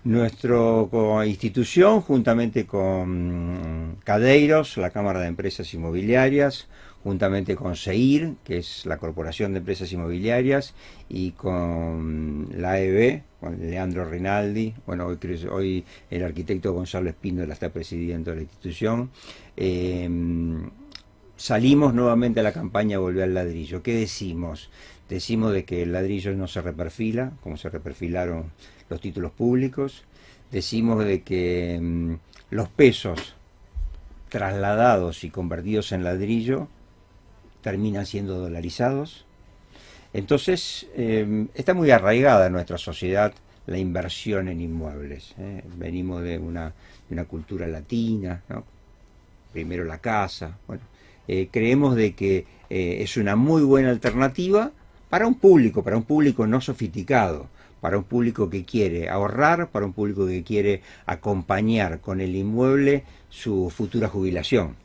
Nuestra 0.04 0.86
institución, 1.26 2.02
juntamente 2.02 2.68
con 2.68 3.98
Cadeiros, 4.04 4.78
la 4.78 4.92
Cámara 4.92 5.20
de 5.22 5.28
Empresas 5.28 5.74
Inmobiliarias, 5.74 6.68
juntamente 7.04 7.56
con 7.56 7.76
CEIR, 7.76 8.36
que 8.44 8.60
es 8.60 8.86
la 8.86 8.98
Corporación 8.98 9.54
de 9.54 9.60
Empresas 9.60 9.92
Inmobiliarias, 9.92 10.76
y 11.10 11.32
con 11.32 12.50
la 12.56 12.74
AEB, 12.74 13.24
con 13.42 13.60
Leandro 13.60 14.06
Rinaldi, 14.06 14.74
bueno, 14.86 15.08
hoy, 15.08 15.18
hoy 15.52 15.84
el 16.10 16.24
arquitecto 16.24 16.72
Gonzalo 16.72 17.10
Espíndola 17.10 17.54
está 17.54 17.70
presidiendo 17.70 18.34
la 18.34 18.42
institución, 18.42 19.10
eh, 19.58 20.08
salimos 21.42 21.96
nuevamente 21.96 22.40
a 22.40 22.44
la 22.44 22.54
campaña 22.54 23.00
Volver 23.00 23.24
al 23.24 23.34
ladrillo. 23.34 23.82
¿Qué 23.82 23.96
decimos? 23.96 24.70
Decimos 25.10 25.54
de 25.54 25.66
que 25.66 25.82
el 25.82 25.92
ladrillo 25.92 26.34
no 26.36 26.48
se 26.48 26.62
reperfila, 26.62 27.32
como 27.42 27.58
se 27.58 27.70
reperfilaron 27.70 28.52
los 28.90 29.02
títulos 29.02 29.32
públicos. 29.32 30.04
Decimos 30.52 31.04
de 31.04 31.24
que 31.24 31.80
mm, 31.82 32.14
los 32.52 32.70
pesos 32.70 33.36
trasladados 34.30 35.24
y 35.24 35.32
convertidos 35.32 35.92
en 35.92 36.04
ladrillo 36.04 36.68
terminan 37.62 38.06
siendo 38.06 38.38
dolarizados. 38.38 39.26
Entonces, 40.14 40.88
em, 40.96 41.48
está 41.54 41.74
muy 41.74 41.92
arraigada 41.92 42.48
en 42.48 42.54
nuestra 42.54 42.78
sociedad 42.78 43.34
la 43.68 43.78
inversión 43.78 44.48
en 44.48 44.60
inmuebles. 44.62 45.34
¿eh? 45.38 45.64
Venimos 45.78 46.22
de 46.24 46.38
una, 46.38 46.74
cultura 47.28 47.68
latina, 47.68 48.42
primero 49.52 49.84
la 49.84 50.00
casa. 50.00 50.58
Bueno, 50.68 50.84
eh, 51.28 51.50
creemos 51.52 51.96
de 51.96 52.14
que 52.14 52.46
eh, 52.70 52.98
es 53.02 53.18
una 53.18 53.36
muy 53.36 53.64
buena 53.64 53.90
alternativa 53.90 54.72
para 55.10 55.28
un 55.28 55.36
público, 55.36 55.84
para 55.84 55.98
un 55.98 56.04
público 56.04 56.48
no 56.48 56.62
sofisticado, 56.62 57.48
para 57.82 57.98
un 57.98 58.06
público 58.06 58.50
que 58.50 58.64
quiere 58.64 59.10
ahorrar, 59.10 59.70
para 59.70 59.86
un 59.86 59.94
público 59.94 60.26
que 60.26 60.44
quiere 60.44 60.82
acompañar 61.06 62.00
con 62.00 62.22
el 62.22 62.36
inmueble 62.36 63.04
su 63.30 63.70
futura 63.70 64.08
jubilación. 64.08 64.76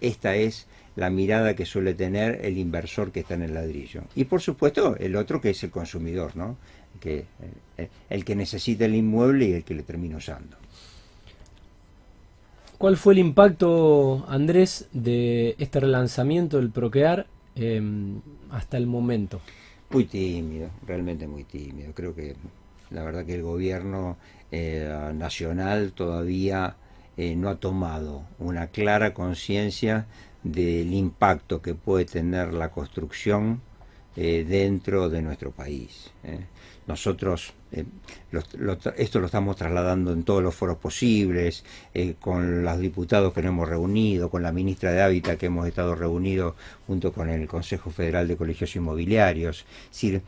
Esta 0.00 0.36
es 0.36 0.66
la 0.96 1.10
mirada 1.10 1.54
que 1.54 1.66
suele 1.66 1.94
tener 1.94 2.44
el 2.44 2.58
inversor 2.58 3.12
que 3.12 3.20
está 3.20 3.34
en 3.34 3.42
el 3.42 3.54
ladrillo. 3.54 4.02
Y 4.14 4.24
por 4.24 4.40
supuesto 4.40 4.96
el 4.96 5.14
otro 5.16 5.40
que 5.40 5.50
es 5.50 5.62
el 5.62 5.70
consumidor, 5.70 6.36
¿no? 6.36 6.56
que, 6.98 7.26
eh, 7.76 7.88
el 8.10 8.24
que 8.24 8.34
necesita 8.34 8.86
el 8.86 8.94
inmueble 8.94 9.46
y 9.46 9.52
el 9.52 9.64
que 9.64 9.74
le 9.74 9.82
termina 9.82 10.16
usando. 10.16 10.56
¿Cuál 12.78 12.96
fue 12.96 13.14
el 13.14 13.20
impacto, 13.20 14.26
Andrés, 14.28 14.88
de 14.92 15.54
este 15.58 15.80
relanzamiento 15.80 16.58
del 16.58 16.70
Procrear 16.70 17.26
em, 17.54 18.20
hasta 18.50 18.76
el 18.76 18.86
momento? 18.86 19.40
Muy 19.90 20.04
tímido, 20.04 20.68
realmente 20.86 21.26
muy 21.26 21.44
tímido. 21.44 21.92
Creo 21.94 22.14
que 22.14 22.36
la 22.90 23.02
verdad 23.02 23.24
que 23.24 23.34
el 23.34 23.42
gobierno 23.42 24.18
eh, 24.50 25.10
nacional 25.14 25.92
todavía 25.92 26.76
eh, 27.16 27.34
no 27.34 27.48
ha 27.48 27.56
tomado 27.56 28.24
una 28.38 28.66
clara 28.66 29.14
conciencia 29.14 30.06
del 30.52 30.92
impacto 30.92 31.60
que 31.62 31.74
puede 31.74 32.04
tener 32.04 32.52
la 32.52 32.70
construcción 32.70 33.60
eh, 34.16 34.44
dentro 34.48 35.08
de 35.08 35.22
nuestro 35.22 35.50
país. 35.50 36.10
Nosotros 36.86 37.52
eh, 37.72 37.84
esto 38.96 39.18
lo 39.18 39.26
estamos 39.26 39.56
trasladando 39.56 40.12
en 40.12 40.22
todos 40.22 40.42
los 40.42 40.54
foros 40.54 40.78
posibles, 40.78 41.64
eh, 41.94 42.14
con 42.20 42.62
los 42.62 42.78
diputados 42.78 43.32
que 43.32 43.42
nos 43.42 43.50
hemos 43.50 43.68
reunido, 43.68 44.30
con 44.30 44.42
la 44.42 44.52
ministra 44.52 44.92
de 44.92 45.02
Hábitat 45.02 45.38
que 45.38 45.46
hemos 45.46 45.66
estado 45.66 45.94
reunidos 45.94 46.54
junto 46.86 47.12
con 47.12 47.28
el 47.28 47.48
Consejo 47.48 47.90
Federal 47.90 48.28
de 48.28 48.36
Colegios 48.36 48.76
Inmobiliarios. 48.76 49.66
Decir, 49.90 50.22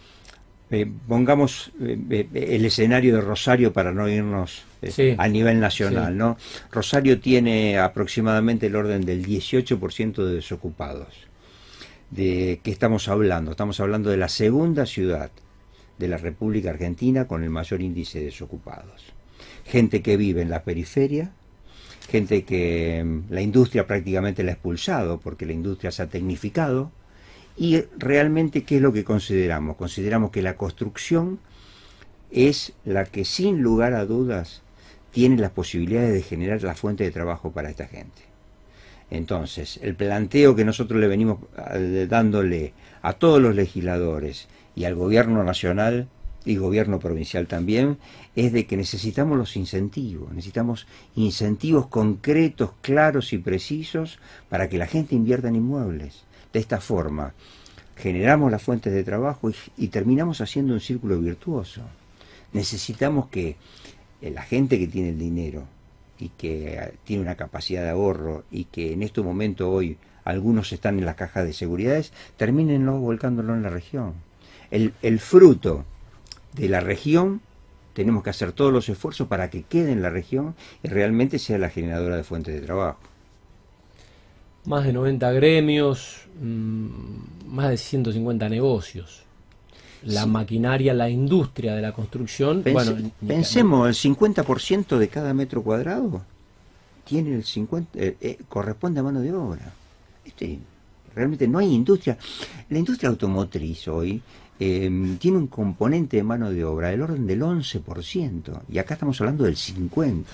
eh, 0.71 0.91
pongamos 1.07 1.73
el 1.81 2.65
escenario 2.65 3.15
de 3.17 3.21
Rosario 3.23 3.73
para 3.73 3.93
no 3.93 4.09
irnos 4.09 4.65
a 5.17 5.29
nivel 5.29 5.61
nacional. 5.61 6.17
¿no? 6.17 6.37
Rosario 6.71 7.21
tiene 7.21 7.79
aproximadamente 7.79 8.67
el 8.67 8.77
orden 8.77 9.05
del 9.05 9.25
18% 9.25 10.25
de 10.25 10.35
desocupados. 10.35 11.29
¿De 12.11 12.61
qué 12.63 12.71
estamos 12.71 13.09
hablando? 13.09 13.51
Estamos 13.51 13.81
hablando 13.81 14.11
de 14.11 14.17
la 14.17 14.29
segunda 14.29 14.87
ciudad 14.87 15.31
de 15.99 16.09
la 16.09 16.17
República 16.17 16.71
Argentina 16.71 17.27
con 17.27 17.43
el 17.43 17.51
mayor 17.51 17.83
índice 17.83 18.21
de 18.21 18.27
desocupados. 18.27 19.05
Gente 19.65 20.01
que 20.01 20.17
vive 20.17 20.43
en 20.43 20.51
la 20.51 20.63
periferia, 20.63 21.33
gente 22.09 22.45
que 22.45 23.03
mm, 23.05 23.33
la 23.33 23.43
industria 23.43 23.87
prácticamente 23.87 24.43
la 24.43 24.53
ha 24.53 24.55
expulsado 24.55 25.21
porque 25.21 25.47
la 25.47 25.53
industria 25.53 25.91
se 25.91 26.03
ha 26.03 26.07
tecnificado. 26.09 26.91
Y 27.59 27.83
realmente, 27.99 28.63
¿qué 28.63 28.77
es 28.77 28.83
lo 28.83 28.93
que 28.93 29.03
consideramos? 29.03 29.77
Consideramos 29.77 30.31
que 30.31 30.43
la 30.43 30.57
construcción 30.57 31.41
es 32.31 32.73
la 32.85 33.05
que 33.05 33.25
sin 33.25 33.63
lugar 33.63 33.95
a 33.95 34.05
dudas 34.05 34.63
tiene 35.11 35.39
las 35.39 35.51
posibilidades 35.51 36.13
de 36.13 36.23
generar 36.23 36.63
la 36.63 36.77
fuente 36.77 37.03
de 37.03 37.11
trabajo 37.11 37.51
para 37.51 37.69
esta 37.69 37.89
gente. 37.89 38.23
Entonces, 39.11 39.81
el 39.83 39.97
planteo 39.97 40.55
que 40.55 40.65
nosotros 40.65 41.01
le 41.01 41.09
venimos 41.09 41.39
dándole 42.09 42.75
a 43.03 43.15
todos 43.15 43.43
los 43.43 43.57
legisladores 43.57 44.47
y 44.77 44.85
al 44.85 44.95
gobierno 44.95 45.43
nacional 45.43 46.09
y 46.45 46.57
gobierno 46.57 46.99
provincial 46.99 47.47
también, 47.47 47.99
es 48.37 48.53
de 48.53 48.67
que 48.67 48.77
necesitamos 48.77 49.37
los 49.37 49.57
incentivos, 49.57 50.31
necesitamos 50.33 50.87
incentivos 51.17 51.89
concretos, 51.89 52.71
claros 52.81 53.33
y 53.33 53.39
precisos 53.39 54.19
para 54.49 54.69
que 54.69 54.79
la 54.79 54.87
gente 54.87 55.15
invierta 55.15 55.49
en 55.49 55.57
inmuebles. 55.57 56.25
De 56.53 56.61
esta 56.61 56.81
forma, 56.81 57.35
generamos 57.97 58.51
las 58.51 58.63
fuentes 58.63 58.93
de 58.93 59.05
trabajo 59.05 59.51
y, 59.77 59.89
terminamos 59.89 60.41
haciendo 60.41 60.75
un 60.75 60.81
círculo 60.81 61.19
virtuoso. 61.21 61.83
Necesitamos 62.53 63.29
que 63.29 63.57
eh, 64.23 64.31
la 64.31 64.43
gente 64.43 64.79
que 64.79 64.87
tiene 64.87 65.11
el 65.11 65.19
dinero 65.19 65.65
y 66.19 66.31
que 66.31 66.75
eh, 66.75 66.95
tiene 67.05 67.23
una 67.23 67.37
capacidad 67.37 67.83
de 67.83 67.91
ahorro 67.91 68.45
y 68.51 68.65
que 68.65 68.93
en 68.93 69.03
este 69.03 69.21
momento 69.21 69.71
hoy 69.71 69.99
algunos 70.25 70.73
están 70.73 70.99
en 70.99 71.07
las 71.07 71.17
cajas 71.17 71.45
de 71.45 71.53
seguridades, 71.53 72.13
terminen 72.37 72.87
volcándolo 72.87 73.55
en 73.55 73.63
la 73.63 73.71
región 73.71 74.15
el, 74.71 75.21
fruto 75.21 75.85
de 76.55 76.69
la 76.69 76.81
región, 76.81 77.41
tenemos 77.95 78.23
que 78.23 78.31
hacer 78.31 78.53
todos 78.53 78.73
los 78.73 78.89
esfuerzos 78.89 79.29
para 79.29 79.51
que 79.51 79.63
quede 79.63 79.93
en 79.93 80.03
la 80.03 80.11
región 80.11 80.55
y 80.83 80.89
realmente 80.89 81.39
sea 81.39 81.59
la 81.59 81.71
generadora 81.71 82.17
de 82.17 82.25
fuentes 82.25 82.55
de 82.55 82.61
trabajo. 82.61 83.01
Más 84.69 84.85
de 84.85 84.93
90 84.93 85.33
gremios, 85.33 86.27
mm, 86.41 87.49
más 87.49 87.71
de 87.71 87.77
150 87.77 88.49
negocios. 88.49 89.23
La 90.05 90.27
maquinaria, 90.27 90.95
la 90.95 91.11
industria 91.11 91.75
de 91.75 91.83
la 91.83 91.93
construcción. 91.93 92.63
bueno, 92.73 93.11
pensemos, 93.27 93.89
el 93.89 93.95
50% 93.95 94.97
de 94.97 95.09
cada 95.09 95.35
metro 95.35 95.63
cuadrado 95.63 96.23
tiene 97.05 97.35
el 97.35 97.45
50, 97.45 97.99
eh, 97.99 98.17
eh, 98.21 98.39
corresponde 98.49 99.01
a 99.01 99.03
mano 99.03 99.21
de 99.21 99.33
obra. 99.33 99.73
Este, 100.25 100.59
realmente 101.15 101.49
no 101.49 101.59
hay 101.59 101.75
industria. 101.75 102.17
La 102.69 102.79
industria 102.79 103.09
automotriz 103.09 103.89
hoy 103.89 104.23
Em, 104.61 105.19
tiene 105.19 105.37
un 105.37 105.47
componente 105.47 106.17
de 106.17 106.25
mano 106.25 106.51
de 106.51 106.65
obra 106.65 106.89
del 106.89 107.03
orden 107.03 107.27
del 107.29 107.43
11%, 107.43 108.63
y 108.69 108.79
acá 108.79 108.95
estamos 108.95 109.21
hablando 109.21 109.45
del 109.45 109.57
50%. 109.57 110.25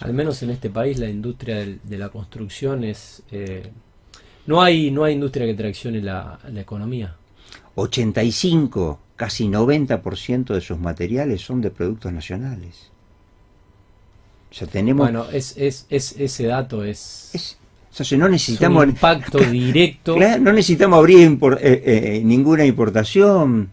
Al 0.00 0.14
menos 0.14 0.42
en 0.42 0.50
este 0.50 0.70
país 0.70 0.98
la 0.98 1.08
industria 1.08 1.56
de, 1.64 1.98
la 1.98 2.08
construcción 2.08 2.84
es... 2.84 3.22
Eh, 3.30 3.70
no, 4.46 4.62
hay, 4.62 4.90
no 4.90 5.04
hay 5.04 5.14
industria 5.14 5.46
que 5.46 5.54
traccione 5.54 6.00
la, 6.00 6.38
la 6.50 6.60
economía. 6.60 7.16
85, 7.74 8.98
casi 9.16 9.48
90% 9.48 10.54
de 10.54 10.60
sus 10.60 10.78
materiales 10.78 11.40
son 11.40 11.60
de 11.60 11.70
productos 11.70 12.12
nacionales. 12.12 12.90
O 14.62 14.66
tenemos... 14.66 15.04
Bueno, 15.04 15.26
es, 15.32 15.56
es, 15.56 15.86
es 15.90 16.14
ese 16.18 16.46
dato 16.46 16.84
es 16.84 17.58
no 18.16 18.28
necesitamos... 18.28 18.82
Un 18.82 18.90
impacto 18.90 19.38
directo. 19.50 20.16
no 20.16 20.52
necesitamos 20.52 20.98
abrir 20.98 21.38
eh, 21.60 21.82
eh, 21.84 22.22
ninguna 22.24 22.64
importación. 22.64 23.70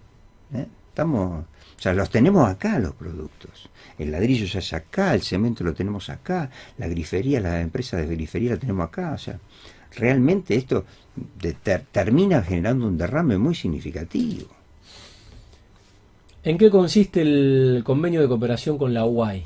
¿eh? 0.54 0.68
Estamos... 0.90 1.46
O 1.78 1.82
sea, 1.82 1.94
los 1.94 2.10
tenemos 2.10 2.48
acá 2.48 2.78
los 2.78 2.94
productos. 2.94 3.70
El 3.98 4.12
ladrillo 4.12 4.46
ya 4.46 4.60
es 4.60 4.74
acá, 4.74 5.14
el 5.14 5.22
cemento 5.22 5.64
lo 5.64 5.74
tenemos 5.74 6.10
acá, 6.10 6.50
la 6.78 6.88
grifería, 6.88 7.40
la 7.40 7.62
empresa 7.62 7.98
de 7.98 8.08
grifería 8.08 8.52
la 8.52 8.58
tenemos 8.58 8.88
acá. 8.88 9.14
O 9.14 9.18
sea, 9.18 9.40
realmente 9.96 10.56
esto 10.56 10.86
termina 11.92 12.42
generando 12.42 12.88
un 12.88 12.98
derrame 12.98 13.38
muy 13.38 13.56
significativo. 13.56 14.48
¿En 16.44 16.58
qué 16.58 16.70
consiste 16.72 17.22
el 17.22 17.84
convenio 17.86 18.22
de 18.22 18.28
cooperación 18.28 18.78
con 18.78 18.94
la 18.94 19.06
UAI? 19.06 19.46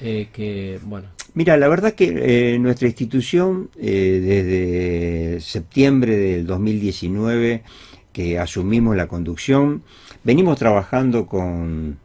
que, 0.00 0.80
bueno, 0.84 1.08
Mira, 1.36 1.58
la 1.58 1.68
verdad 1.68 1.92
que 1.92 2.54
eh, 2.54 2.58
nuestra 2.58 2.88
institución 2.88 3.68
eh, 3.76 4.22
desde 4.24 5.40
septiembre 5.42 6.16
del 6.16 6.46
2019 6.46 7.62
que 8.10 8.38
asumimos 8.38 8.96
la 8.96 9.06
conducción, 9.06 9.82
venimos 10.24 10.58
trabajando 10.58 11.26
con 11.26 11.98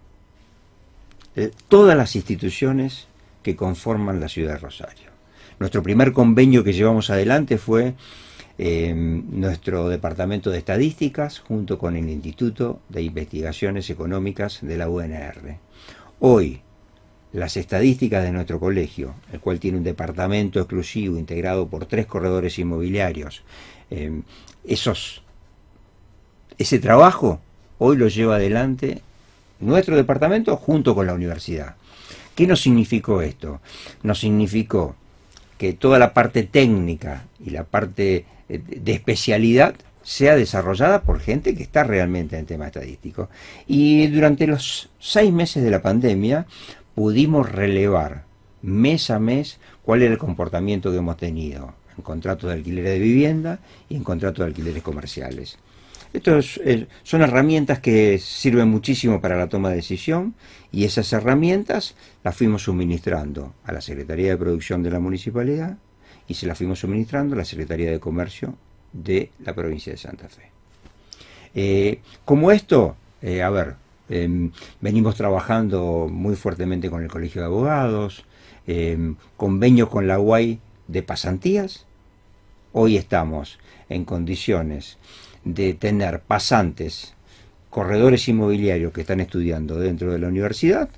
eh, 1.41 1.51
todas 1.67 1.98
las 1.98 2.15
instituciones 2.15 3.07
que 3.43 3.55
conforman 3.55 4.19
la 4.19 4.29
ciudad 4.29 4.53
de 4.53 4.60
Rosario. 4.60 5.12
Nuestro 5.60 5.83
primer 5.83 6.12
convenio 6.13 6.63
que 6.63 6.74
llevamos 6.74 7.10
adelante 7.10 7.57
fue 7.57 7.93
nuestro 8.57 9.89
departamento 9.89 10.51
de 10.51 10.60
estadísticas 10.60 11.39
junto 11.39 11.79
con 11.79 11.95
el 11.95 12.07
Instituto 12.07 12.79
de 12.89 13.01
Investigaciones 13.01 13.89
Económicas 13.89 14.60
de 14.62 14.77
la 14.77 14.88
UNR. 14.88 15.57
Hoy, 16.19 16.62
las 17.33 17.57
estadísticas 17.57 18.24
de 18.24 18.31
nuestro 18.31 18.60
colegio, 18.60 19.15
el 19.31 19.39
cual 19.39 19.60
tiene 19.60 19.77
un 19.77 19.83
departamento 19.83 20.60
exclusivo 20.60 21.17
integrado 21.17 21.67
por 21.67 21.86
tres 21.86 22.05
corredores 22.05 22.60
inmobiliarios, 22.60 23.43
eh, 23.89 24.21
esos, 24.63 25.24
ese 26.57 26.79
trabajo 26.79 27.39
hoy 27.79 27.98
lo 27.98 28.07
lleva 28.07 28.36
adelante 28.36 29.01
nuestro 29.62 29.96
departamento 29.96 30.58
junto 30.58 30.96
con 30.96 31.08
la 31.08 31.13
universidad. 31.13 31.75
¿Qué 32.36 32.48
nos 32.48 32.62
significó 32.62 33.22
esto? 33.22 33.62
Nos 34.03 34.20
significó 34.20 34.96
que 35.58 35.74
toda 35.74 36.00
la 36.00 36.13
parte 36.13 36.44
técnica 36.44 37.25
y 37.39 37.51
la 37.51 37.63
parte 37.63 38.25
eh, 38.50 38.60
de 38.60 38.91
especialidad 38.94 39.75
sea 40.03 40.36
desarrollada 40.36 41.03
por 41.03 41.20
gente 41.20 41.53
que 41.56 41.63
está 41.63 41.84
realmente 41.84 42.36
en 42.36 42.41
el 42.41 42.48
tema 42.48 42.68
estadístico. 42.68 43.30
Y 43.68 44.08
durante 44.08 44.48
los 44.48 44.89
seis 45.00 45.32
meses 45.32 45.63
de 45.63 45.72
la 45.72 45.82
pandemia 45.82 46.48
pudimos 46.96 47.51
relevar 47.51 48.24
mes 48.62 49.10
a 49.10 49.20
mes 49.20 49.60
cuál 49.84 50.01
era 50.01 50.13
el 50.13 50.18
comportamiento 50.18 50.91
que 50.91 50.98
hemos 50.98 51.18
tenido 51.18 51.74
en 51.98 52.03
contratos 52.03 52.50
de 52.50 52.56
alquiler 52.56 52.86
de 52.86 53.00
vivienda 53.00 53.60
y 53.89 53.96
en 53.96 54.03
contratos 54.03 54.39
de 54.39 54.46
alquileres 54.46 54.84
comerciales. 54.84 55.58
Estas 56.13 56.60
son 57.03 57.22
herramientas 57.22 57.80
que 57.80 58.20
sirven 58.20 58.68
muchísimo 58.68 59.22
para 59.22 59.38
la 59.38 59.48
toma 59.48 59.70
de 59.70 59.77
decisión 59.77 60.36
y 60.72 60.84
esas 60.84 61.12
herramientas 61.13 61.96
las 62.24 62.36
fuimos 62.36 62.63
suministrando 62.63 63.53
a 63.63 63.72
la 63.72 63.82
Secretaría 63.82 64.30
de 64.30 64.38
Producción 64.38 64.84
de 64.84 64.91
la 64.91 65.00
Municipalidad 65.00 65.77
y 66.27 66.34
se 66.34 66.48
las 66.48 66.58
fuimos 66.58 66.80
suministrando 66.80 67.36
a 67.36 67.38
la 67.38 67.46
Secretaría 67.46 67.91
de 67.91 68.00
Comercio 68.00 68.56
de 68.91 69.32
la 69.39 69.53
provincia 69.53 69.94
de 69.94 69.98
Santa 69.98 70.27
Fe. 70.27 70.51
Eh, 71.56 72.00
como 72.25 72.51
esto, 72.51 72.96
eh, 73.22 73.41
a 73.41 73.50
ver, 73.50 73.75
Em, 74.12 74.51
venimos 74.82 75.15
trabajando 75.15 76.10
muy 76.12 76.36
fuertemente 76.36 76.89
con 76.89 77.01
el 77.01 77.08
Colegio 77.10 77.41
de 77.41 77.48
Abogados, 77.48 78.25
eh, 78.68 79.13
convenios 79.38 79.88
con 79.88 80.06
la 80.06 80.20
UAI 80.20 80.60
de 80.89 81.01
pasantías. 81.01 81.86
Hoy 82.74 82.98
estamos 82.98 83.58
en 83.88 84.03
condiciones 84.03 84.98
de 85.43 85.74
tener 85.74 86.19
pasantes, 86.21 87.13
corredores 87.69 88.27
inmobiliarios 88.27 88.93
que 88.93 89.01
están 89.01 89.19
estudiando 89.19 89.79
dentro 89.79 90.12
de 90.12 90.19
la 90.19 90.27
universidad, 90.27 90.89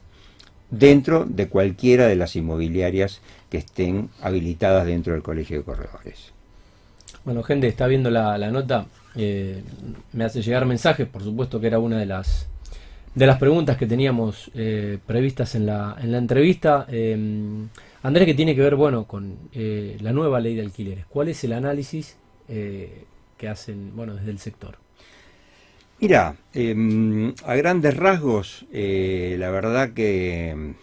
dentro 0.69 1.25
de 1.25 1.47
cualquiera 1.47 2.07
de 2.07 2.15
las 2.15 2.35
inmobiliarias 2.35 3.21
que 3.49 3.57
estén 3.57 4.09
habilitadas 4.21 4.85
dentro 4.85 5.13
del 5.13 5.21
Colegio 5.21 5.57
de 5.57 5.63
Corredores. 5.63 6.31
Bueno, 7.23 7.43
gente, 7.43 7.67
está 7.67 7.87
viendo 7.87 8.09
la, 8.09 8.37
nota. 8.51 8.87
Eh, 9.15 9.61
me 10.11 10.25
hace 10.25 10.41
llegar 10.41 10.65
mensajes, 10.65 11.07
por 11.07 11.23
supuesto 11.23 11.59
que 11.59 11.67
era 11.67 11.79
una 11.79 11.99
de 11.99 12.05
las 12.05 12.49
de 13.13 13.27
las 13.27 13.37
preguntas 13.37 13.77
que 13.77 13.85
teníamos 13.85 14.49
eh, 14.55 14.97
previstas 15.05 15.53
en 15.53 15.67
la, 15.67 15.95
en 16.01 16.11
la 16.11 16.17
entrevista. 16.17 16.87
Eh, 16.89 17.15
Andrés, 18.01 18.25
que 18.25 18.33
tiene 18.33 18.55
que 18.55 18.61
ver 18.61 18.75
bueno 18.75 19.05
con 19.05 19.37
la 19.53 20.11
nueva 20.11 20.39
ley 20.39 20.55
de 20.55 20.63
alquileres. 20.63 21.05
¿Cuál 21.05 21.29
es 21.29 21.43
el 21.43 21.53
análisis 21.53 22.17
hacen 23.47 23.95
bueno 23.95 24.15
desde 24.15 24.31
el 24.31 24.39
sector? 24.39 24.77
Mira, 25.99 26.35
em, 26.53 27.33
a 27.45 27.55
grandes 27.55 27.95
rasgos, 27.95 28.65
la 28.71 29.49
verdad 29.49 29.93
que 29.93 30.73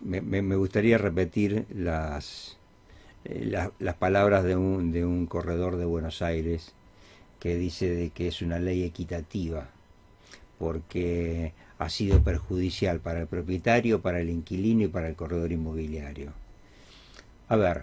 me, 0.00 0.56
gustaría 0.56 0.98
repetir 0.98 1.66
las, 1.72 2.56
las 3.78 3.94
palabras 3.94 4.42
de 4.44 4.56
un, 4.56 4.90
de 4.90 5.04
un 5.04 5.26
corredor 5.26 5.76
de 5.76 5.84
Buenos 5.84 6.22
Aires 6.22 6.74
que 7.38 7.56
dice 7.56 7.88
de 7.88 8.10
que 8.10 8.28
es 8.28 8.42
una 8.42 8.58
ley 8.58 8.82
equitativa 8.84 9.68
porque 10.58 11.52
ha 11.78 11.88
sido 11.88 12.22
perjudicial 12.22 13.00
para 13.00 13.20
el 13.20 13.26
propietario, 13.26 14.00
para 14.00 14.20
el 14.20 14.30
inquilino 14.30 14.84
y 14.84 14.88
para 14.88 15.08
el 15.08 15.14
corredor 15.14 15.52
inmobiliario. 15.52 16.32
A 17.48 17.56
ver, 17.56 17.82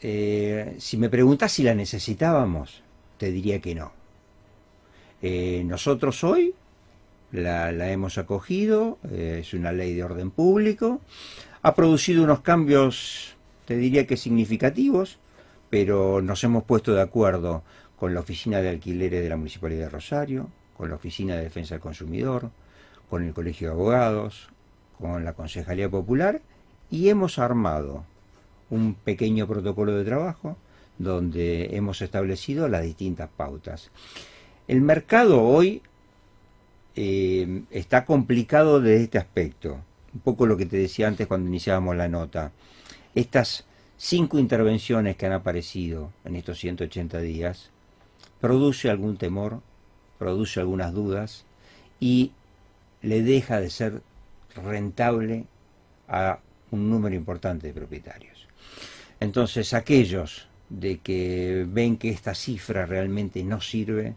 eh, 0.00 0.76
si 0.78 0.96
me 0.96 1.08
preguntas 1.08 1.52
si 1.52 1.62
la 1.62 1.74
necesitábamos, 1.74 2.82
te 3.18 3.30
diría 3.30 3.60
que 3.60 3.74
no. 3.74 3.92
Eh, 5.20 5.62
nosotros 5.66 6.24
hoy 6.24 6.54
la, 7.32 7.70
hemos 7.90 8.18
acogido, 8.18 8.98
eh, 9.10 9.38
es 9.40 9.52
una 9.52 9.72
ley 9.72 9.94
de 9.94 10.04
orden 10.04 10.30
público, 10.30 11.00
ha 11.62 11.74
producido 11.74 12.24
unos 12.24 12.40
cambios, 12.40 13.36
te 13.66 13.76
diría 13.76 14.06
que 14.06 14.16
significativos, 14.16 15.18
pero 15.70 16.22
nos 16.22 16.42
hemos 16.44 16.64
puesto 16.64 16.94
de 16.94 17.02
acuerdo 17.02 17.62
con 17.98 18.14
la 18.14 18.20
Oficina 18.20 18.62
de 18.62 18.70
Alquileres 18.70 19.22
de 19.22 19.28
la 19.28 19.36
Municipalidad 19.36 19.86
de 19.86 19.90
Rosario, 19.90 20.48
con 20.76 20.88
la 20.88 20.94
Oficina 20.94 21.36
de 21.36 21.42
Defensa 21.42 21.74
del 21.74 21.82
Consumidor, 21.82 22.50
con 23.10 23.24
el 23.24 23.34
Colegio 23.34 23.68
de 23.68 23.74
Abogados, 23.74 24.48
con 24.98 25.24
la 25.24 25.32
Concejalía 25.32 25.88
Popular 25.88 26.40
y 26.90 27.08
hemos 27.08 27.38
armado 27.38 28.04
un 28.70 28.94
pequeño 28.94 29.46
protocolo 29.46 29.94
de 29.94 30.04
trabajo 30.04 30.56
donde 30.98 31.76
hemos 31.76 32.02
establecido 32.02 32.68
las 32.68 32.82
distintas 32.82 33.30
pautas. 33.34 33.90
El 34.66 34.80
mercado 34.82 35.42
hoy 35.42 35.82
eh, 36.96 37.62
está 37.70 38.04
complicado 38.04 38.80
desde 38.80 39.04
este 39.04 39.18
aspecto, 39.18 39.78
un 40.12 40.20
poco 40.20 40.46
lo 40.46 40.56
que 40.56 40.66
te 40.66 40.76
decía 40.76 41.08
antes 41.08 41.26
cuando 41.26 41.48
iniciábamos 41.48 41.96
la 41.96 42.08
nota. 42.08 42.52
Estas 43.14 43.64
cinco 43.96 44.38
intervenciones 44.38 45.16
que 45.16 45.26
han 45.26 45.32
aparecido 45.32 46.12
en 46.24 46.36
estos 46.36 46.58
180 46.58 47.20
días 47.20 47.70
produce 48.40 48.90
algún 48.90 49.16
temor, 49.16 49.62
produce 50.18 50.60
algunas 50.60 50.92
dudas 50.92 51.44
y 52.00 52.32
le 53.02 53.22
deja 53.22 53.60
de 53.60 53.70
ser 53.70 54.02
rentable 54.54 55.46
a 56.08 56.40
un 56.70 56.90
número 56.90 57.14
importante 57.14 57.68
de 57.68 57.72
propietarios. 57.72 58.46
Entonces 59.20 59.74
aquellos 59.74 60.48
de 60.68 60.98
que 60.98 61.66
ven 61.68 61.96
que 61.96 62.10
esta 62.10 62.34
cifra 62.34 62.86
realmente 62.86 63.42
no 63.44 63.60
sirve, 63.60 64.14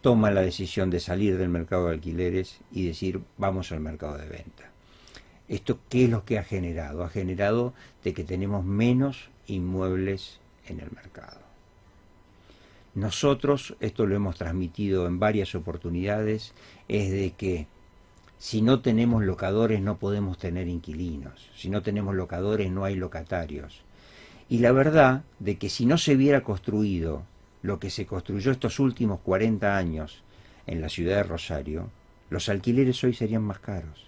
toman 0.00 0.34
la 0.34 0.42
decisión 0.42 0.90
de 0.90 1.00
salir 1.00 1.38
del 1.38 1.48
mercado 1.48 1.86
de 1.86 1.94
alquileres 1.94 2.58
y 2.70 2.86
decir 2.86 3.20
vamos 3.38 3.72
al 3.72 3.80
mercado 3.80 4.18
de 4.18 4.28
venta. 4.28 4.70
¿Esto 5.48 5.78
qué 5.88 6.04
es 6.04 6.10
lo 6.10 6.24
que 6.24 6.38
ha 6.38 6.44
generado? 6.44 7.04
Ha 7.04 7.08
generado 7.08 7.74
de 8.02 8.14
que 8.14 8.24
tenemos 8.24 8.64
menos 8.64 9.30
inmuebles 9.46 10.40
en 10.66 10.80
el 10.80 10.90
mercado. 10.90 11.40
Nosotros, 12.94 13.76
esto 13.80 14.06
lo 14.06 14.14
hemos 14.14 14.36
transmitido 14.36 15.06
en 15.06 15.18
varias 15.18 15.54
oportunidades, 15.54 16.52
es 16.88 17.10
de 17.10 17.32
que 17.32 17.66
si 18.38 18.62
no 18.62 18.80
tenemos 18.80 19.24
locadores 19.24 19.80
no 19.80 19.98
podemos 19.98 20.38
tener 20.38 20.68
inquilinos, 20.68 21.50
si 21.56 21.70
no 21.70 21.82
tenemos 21.82 22.14
locadores 22.14 22.70
no 22.70 22.84
hay 22.84 22.94
locatarios. 22.94 23.82
Y 24.48 24.58
la 24.58 24.72
verdad 24.72 25.24
de 25.38 25.56
que 25.56 25.68
si 25.68 25.86
no 25.86 25.98
se 25.98 26.14
hubiera 26.14 26.42
construido 26.42 27.22
lo 27.62 27.78
que 27.78 27.90
se 27.90 28.06
construyó 28.06 28.52
estos 28.52 28.78
últimos 28.78 29.20
40 29.20 29.76
años 29.76 30.22
en 30.66 30.80
la 30.80 30.88
ciudad 30.88 31.16
de 31.16 31.22
Rosario, 31.22 31.90
los 32.30 32.48
alquileres 32.48 33.02
hoy 33.04 33.14
serían 33.14 33.42
más 33.42 33.58
caros. 33.58 34.06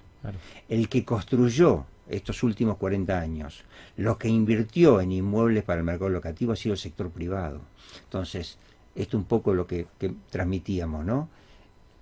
El 0.69 0.89
que 0.89 1.05
construyó 1.05 1.87
estos 2.09 2.43
últimos 2.43 2.77
40 2.77 3.19
años, 3.19 3.65
lo 3.97 4.19
que 4.19 4.29
invirtió 4.29 5.01
en 5.01 5.13
inmuebles 5.13 5.65
para 5.65 5.79
el 5.79 5.85
mercado 5.85 6.11
locativo 6.11 6.53
ha 6.53 6.57
sido 6.57 6.75
el 6.75 6.79
sector 6.79 7.11
privado. 7.11 7.61
Entonces, 8.05 8.59
esto 8.95 9.17
es 9.17 9.21
un 9.23 9.29
poco 9.29 9.55
lo 9.55 9.67
que, 9.67 9.87
que 9.99 10.15
transmitíamos, 10.31 11.05
¿no? 11.05 11.29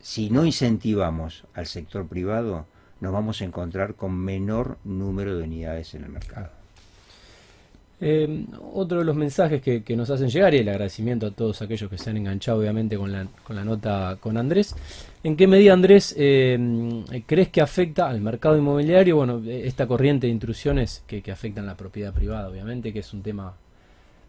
si 0.04 0.28
no 0.28 0.44
incentivamos 0.44 1.44
al 1.54 1.64
sector 1.64 2.06
privado, 2.06 2.66
nos 3.00 3.10
vamos 3.10 3.40
a 3.40 3.44
encontrar 3.46 3.94
con 3.94 4.14
menor 4.14 4.76
número 4.84 5.38
de 5.38 5.44
unidades 5.44 5.94
en 5.94 6.04
el 6.04 6.10
mercado. 6.10 6.50
Eh, 8.00 8.46
otro 8.72 8.98
de 8.98 9.04
los 9.04 9.16
mensajes 9.16 9.62
que, 9.62 9.96
nos 9.96 10.10
hacen 10.10 10.28
llegar 10.28 10.52
y 10.54 10.58
el 10.58 10.68
agradecimiento 10.68 11.26
a 11.26 11.30
todos 11.30 11.62
aquellos 11.62 11.88
que 11.88 11.96
se 11.96 12.10
han 12.10 12.16
enganchado 12.16 12.58
obviamente 12.58 12.96
con 12.96 13.12
la, 13.12 13.26
con 13.44 13.56
la 13.56 13.64
nota 13.64 14.18
con 14.20 14.36
Andrés. 14.36 14.74
¿En 15.22 15.36
qué 15.36 15.46
medida 15.46 15.72
Andrés 15.72 16.14
eh, 16.18 16.58
crees 17.26 17.48
que 17.48 17.60
afecta 17.60 18.08
al 18.08 18.20
mercado 18.20 18.56
inmobiliario? 18.58 19.16
Bueno, 19.16 19.42
esta 19.48 19.86
corriente 19.86 20.26
de 20.26 20.32
intrusiones 20.32 21.04
que, 21.06 21.22
afectan 21.30 21.66
la 21.66 21.76
propiedad 21.76 22.12
privada 22.12 22.48
obviamente, 22.48 22.92
que 22.92 22.98
es 22.98 23.12
un 23.12 23.22
tema 23.22 23.54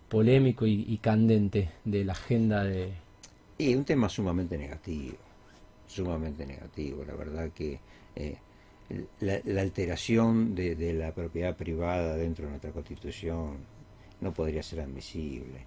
polémico 0.10 0.66
y, 0.66 0.98
candente 1.02 1.70
de 1.84 2.06
la 2.06 2.14
agenda 2.14 2.64
de... 2.64 2.94
Y 3.58 3.74
un 3.74 3.84
tema 3.84 4.08
sumamente 4.08 4.58
negativo 4.58 5.18
sumamente 5.88 6.46
negativo. 6.46 7.04
La 7.06 7.16
verdad 7.16 7.50
que 7.52 7.80
eh, 8.16 8.38
la, 9.20 9.62
alteración 9.62 10.56
de, 10.56 10.94
la 10.94 11.12
propiedad 11.14 11.56
privada 11.56 12.16
dentro 12.16 12.46
de 12.46 12.52
nuestra 12.52 12.72
constitución 12.72 13.58
no 14.22 14.34
podría 14.34 14.64
ser 14.64 14.82
admisible. 14.82 15.66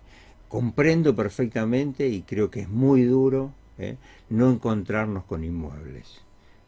Comprendo 0.48 1.14
perfectamente 1.14 2.08
y 2.08 2.22
creo 2.22 2.50
que 2.50 2.60
es 2.60 2.68
muy 2.68 3.04
duro 3.04 3.52
¿eh? 3.78 3.96
no 4.30 4.50
encontrarnos 4.50 5.24
con 5.24 5.44
inmuebles 5.44 6.22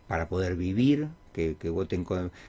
para 0.06 0.28
poder 0.28 0.56
vivir, 0.56 1.08
que, 1.32 1.56
que, 1.56 1.72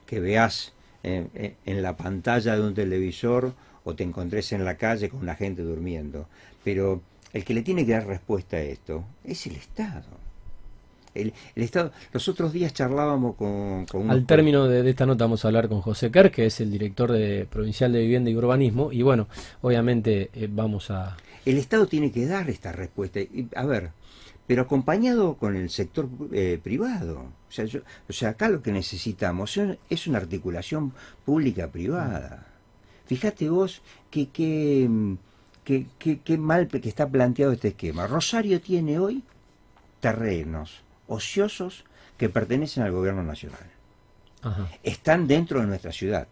que 0.06 0.20
veas 0.20 0.72
en 1.04 1.82
la 1.82 1.96
pantalla 1.96 2.56
de 2.56 2.62
un 2.62 2.74
televisor 2.74 3.54
o 3.84 3.94
te 3.94 4.04
encontres 4.04 4.52
en 4.52 4.64
la 4.64 4.76
calle 4.76 5.08
con 5.08 5.20
una 5.20 5.34
gente 5.34 5.62
durmiendo. 5.62 6.26
Pero 6.64 7.02
el 7.32 7.44
que 7.44 7.54
le 7.54 7.62
tiene 7.62 7.86
que 7.86 7.92
dar 7.92 8.06
respuesta 8.06 8.56
a 8.56 8.62
esto 8.62 9.04
es 9.24 9.46
el 9.46 9.56
Estado. 9.56 10.21
El, 11.14 11.32
Estado, 11.56 11.92
los 12.12 12.28
otros 12.28 12.52
días 12.52 12.72
charlábamos 12.72 13.36
con... 13.36 13.86
Al 14.10 14.26
término 14.26 14.66
de, 14.66 14.88
esta 14.88 15.06
nota 15.06 15.24
vamos 15.24 15.44
a 15.44 15.48
hablar 15.48 15.68
con 15.68 15.80
José 15.80 16.10
Kerr, 16.10 16.30
que 16.30 16.46
es 16.46 16.60
el 16.60 16.70
director 16.70 17.12
de, 17.12 17.46
provincial 17.46 17.92
de 17.92 18.00
Vivienda 18.00 18.30
y 18.30 18.36
Urbanismo, 18.36 18.92
y 18.92 19.02
bueno, 19.02 19.28
obviamente 19.60 20.30
eh, 20.34 20.48
vamos 20.50 20.90
a... 20.90 21.16
El 21.44 21.58
Estado 21.58 21.86
tiene 21.86 22.12
que 22.12 22.26
dar 22.26 22.48
esta 22.48 22.72
respuesta. 22.72 23.20
a 23.56 23.66
ver, 23.66 23.90
pero 24.46 24.62
acompañado 24.62 25.34
con 25.34 25.56
el 25.56 25.70
sector 25.70 26.08
eh, 26.32 26.60
privado. 26.62 27.20
O 27.48 27.52
sea, 27.52 27.66
o 28.08 28.12
sea, 28.12 28.30
acá 28.30 28.48
lo 28.48 28.62
que 28.62 28.72
necesitamos 28.72 29.58
es 29.90 30.06
una 30.06 30.18
articulación 30.18 30.92
pública-privada. 31.24 32.46
Fíjate 33.06 33.48
vos 33.50 33.82
que, 34.10 34.28
que, 34.30 35.86
que, 35.98 36.38
mal 36.38 36.68
que 36.68 36.88
está 36.88 37.08
planteado 37.08 37.52
este 37.52 37.68
esquema. 37.68 38.06
Rosario 38.06 38.60
tiene 38.60 38.98
hoy 38.98 39.22
terrenos 40.00 40.82
ociosos 41.12 41.84
que 42.16 42.28
pertenecen 42.28 42.82
al 42.82 42.92
gobierno 42.92 43.22
nacional. 43.22 43.70
Están 44.82 45.26
dentro 45.26 45.60
de 45.60 45.66
nuestra 45.66 45.92
ciudad. 45.92 46.26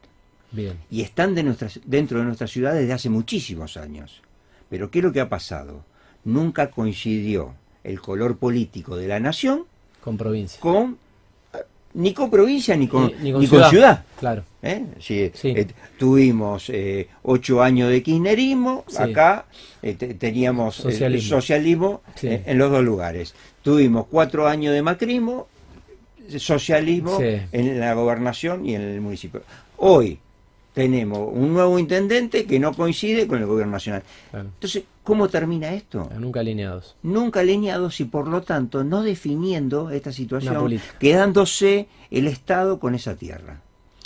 Bien. 0.51 0.79
Y 0.91 1.03
están 1.03 1.35
de 1.35 1.43
dentro 1.85 2.19
de 2.19 2.25
nuestra 2.25 2.49
ciudad 2.49 2.75
desde 2.75 2.93
hace 2.93 3.09
muchísimos 3.09 3.77
años. 3.77 4.23
Pero 4.69 4.91
¿qué 4.91 4.99
es 4.99 5.05
lo 5.05 5.13
que 5.13 5.21
ha 5.21 5.29
pasado? 5.29 5.85
Nunca 6.25 6.71
coincidió 6.71 7.55
el 7.85 8.01
color 8.01 8.37
político 8.37 8.97
de 8.97 9.09
la 9.09 9.21
nación 9.21 9.67
con 10.03 10.17
provincia. 10.17 10.61
Con 10.61 10.99
ni 11.95 12.15
con 12.15 12.31
provincia 12.31 12.77
ni 12.77 12.87
con, 12.89 13.13
ni, 13.21 13.47
ciudad. 13.47 14.05
Claro. 14.19 14.45
¿Eh? 14.63 14.85
Eh, 15.09 15.67
tuvimos 15.99 16.69
eh, 16.69 17.09
ocho 17.23 17.63
años 17.63 17.91
de 17.91 18.03
kirchnerismo, 18.03 18.85
acá 18.99 19.47
teníamos 20.19 20.77
socialismo, 20.77 22.03
en 22.23 22.59
los 22.59 22.71
dos 22.71 22.85
lugares. 22.85 23.35
Tuvimos 23.63 24.07
cuatro 24.11 24.47
años 24.47 24.75
de 24.75 24.83
macrismo, 24.83 25.49
socialismo 26.37 27.19
en 27.21 27.81
la 27.81 27.95
gobernación 27.95 28.67
y 28.67 28.75
en 28.75 28.83
el 28.83 29.01
municipio. 29.01 29.43
Hoy 29.79 30.19
tenemos 30.81 31.29
un 31.31 31.53
nuevo 31.53 31.79
intendente 31.79 32.47
que 32.47 32.59
no 32.59 32.73
coincide 32.73 33.27
con 33.27 33.39
el 33.39 33.45
gobierno 33.45 33.73
nacional. 33.73 34.03
Entonces, 34.33 34.85
¿cómo 35.05 35.29
termina 35.29 35.75
esto? 35.75 36.09
Nunca 36.19 36.41
alineados. 36.41 36.97
Nunca 37.03 37.41
alineados 37.41 38.01
y 38.01 38.07
por 38.07 38.27
lo 38.29 38.41
tanto 38.41 38.83
no 38.83 39.03
definiendo 39.03 39.91
esta 39.91 40.11
situación, 40.11 40.81
quedándose 40.99 41.87
el 42.11 42.27
Estado 42.27 42.81
con 42.81 42.95
esa 42.95 43.15
tierra. 43.15 43.61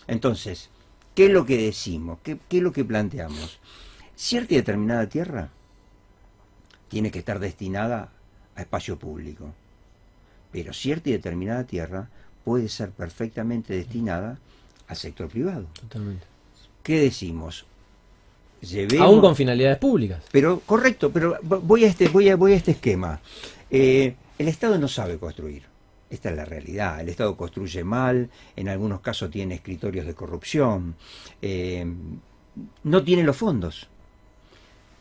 Entonces, 0.08 0.68
¿qué 1.14 1.26
es 1.26 1.30
lo 1.30 1.46
que 1.46 1.58
decimos? 1.58 2.18
¿Qué, 2.24 2.38
es 2.50 2.62
lo 2.62 2.72
que 2.72 2.84
planteamos? 2.84 3.60
Cierta 4.16 4.54
y 4.54 4.56
determinada 4.56 5.08
tierra 5.08 5.50
tiene 6.88 7.12
que 7.12 7.20
estar 7.20 7.38
destinada 7.38 8.10
a 8.56 8.62
espacio 8.62 8.98
público, 8.98 9.54
pero 10.50 10.72
cierta 10.72 11.08
y 11.10 11.12
determinada 11.12 11.62
tierra 11.62 12.08
puede 12.44 12.68
ser 12.68 12.90
perfectamente 12.90 13.74
destinada 13.74 14.38
al 14.88 14.96
sector 14.96 15.28
privado. 15.28 15.66
Totalmente. 15.80 16.33
¿Qué 16.84 17.00
decimos? 17.00 17.66
Aún 19.00 19.20
con 19.20 19.34
finalidades 19.34 19.78
públicas. 19.78 20.22
Pero 20.30 20.60
correcto, 20.60 21.10
pero 21.10 21.36
voy 21.42 21.84
a 21.84 21.88
este, 21.88 22.08
voy 22.08 22.28
a, 22.28 22.36
voy 22.36 22.52
a 22.52 22.56
este 22.56 22.70
esquema. 22.70 23.20
Eh, 23.70 24.14
el 24.38 24.48
Estado 24.48 24.78
no 24.78 24.86
sabe 24.86 25.18
construir. 25.18 25.64
Esta 26.08 26.30
es 26.30 26.36
la 26.36 26.44
realidad. 26.44 27.00
El 27.00 27.08
Estado 27.08 27.36
construye 27.36 27.82
mal, 27.82 28.30
en 28.54 28.68
algunos 28.68 29.00
casos 29.00 29.30
tiene 29.30 29.56
escritorios 29.56 30.06
de 30.06 30.14
corrupción, 30.14 30.94
eh, 31.42 31.84
no 32.84 33.02
tiene 33.02 33.24
los 33.24 33.36
fondos. 33.36 33.88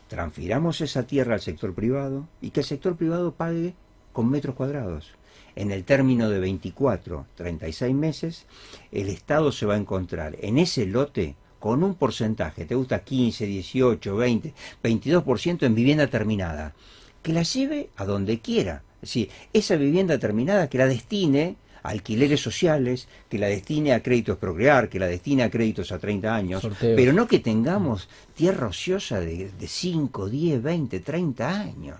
Transfiramos 0.08 0.80
esa 0.80 1.04
tierra 1.04 1.34
al 1.34 1.40
sector 1.40 1.74
privado 1.74 2.26
y 2.40 2.50
que 2.50 2.60
el 2.60 2.66
sector 2.66 2.96
privado 2.96 3.32
pague 3.32 3.74
con 4.12 4.30
metros 4.30 4.54
cuadrados. 4.54 5.12
En 5.56 5.70
el 5.70 5.84
término 5.84 6.28
de 6.28 6.40
24, 6.40 7.26
36 7.36 7.94
meses, 7.94 8.46
el 8.90 9.08
Estado 9.08 9.52
se 9.52 9.66
va 9.66 9.74
a 9.74 9.78
encontrar 9.78 10.36
en 10.40 10.58
ese 10.58 10.86
lote 10.86 11.36
con 11.64 11.82
un 11.82 11.94
porcentaje, 11.94 12.66
te 12.66 12.74
gusta 12.74 12.98
15, 12.98 13.46
18, 13.46 14.16
20, 14.16 14.52
22% 14.82 15.62
en 15.62 15.74
vivienda 15.74 16.06
terminada, 16.08 16.74
que 17.22 17.32
la 17.32 17.42
lleve 17.42 17.88
a 17.96 18.04
donde 18.04 18.40
quiera. 18.40 18.82
Es 18.96 19.08
decir, 19.08 19.30
esa 19.50 19.76
vivienda 19.76 20.18
terminada 20.18 20.68
que 20.68 20.76
la 20.76 20.86
destine 20.86 21.56
a 21.82 21.88
alquileres 21.88 22.42
sociales, 22.42 23.08
que 23.30 23.38
la 23.38 23.46
destine 23.46 23.94
a 23.94 24.02
créditos 24.02 24.36
procrear, 24.36 24.90
que 24.90 24.98
la 24.98 25.06
destine 25.06 25.42
a 25.42 25.50
créditos 25.50 25.90
a 25.90 25.98
30 25.98 26.34
años, 26.34 26.68
pero 26.78 27.14
no 27.14 27.26
que 27.26 27.38
tengamos 27.38 28.10
tierra 28.34 28.66
ociosa 28.66 29.20
de, 29.20 29.50
5, 29.58 30.28
10, 30.28 30.62
20, 30.62 31.00
30 31.00 31.48
años. 31.48 31.96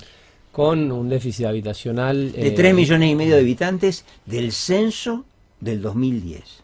Con 0.53 0.93
un 0.93 1.09
déficit 1.09 1.47
habitacional... 1.47 2.33
De 2.33 2.51
3 2.51 2.71
eh, 2.71 2.75
millones 2.75 3.11
y 3.11 3.15
medio 3.15 3.37
de 3.37 3.41
habitantes 3.41 4.05
del 4.27 4.53
censo 4.53 5.25
del 5.59 5.81
2010. 5.81 6.64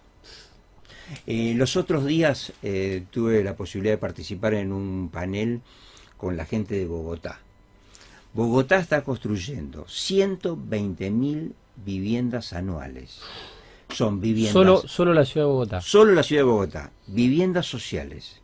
Eh, 1.26 1.54
los 1.56 1.76
otros 1.76 2.04
días 2.06 2.52
eh, 2.62 3.04
tuve 3.10 3.42
la 3.42 3.56
posibilidad 3.56 3.94
de 3.94 3.98
participar 3.98 4.54
en 4.54 4.72
un 4.72 5.08
panel 5.12 5.60
con 6.16 6.36
la 6.36 6.44
gente 6.44 6.74
de 6.74 6.86
Bogotá. 6.86 7.40
Bogotá 8.32 8.78
está 8.78 9.02
construyendo 9.02 9.86
120.000 9.86 11.52
viviendas 11.84 12.52
anuales. 12.52 13.20
Son 13.90 14.20
viviendas. 14.20 14.52
Solo, 14.52 14.82
solo 14.86 15.14
la 15.14 15.24
ciudad 15.24 15.46
de 15.46 15.52
Bogotá. 15.52 15.80
Solo 15.80 16.12
la 16.12 16.22
ciudad 16.22 16.42
de 16.42 16.48
Bogotá. 16.48 16.90
Viviendas 17.08 17.66
sociales 17.66 18.40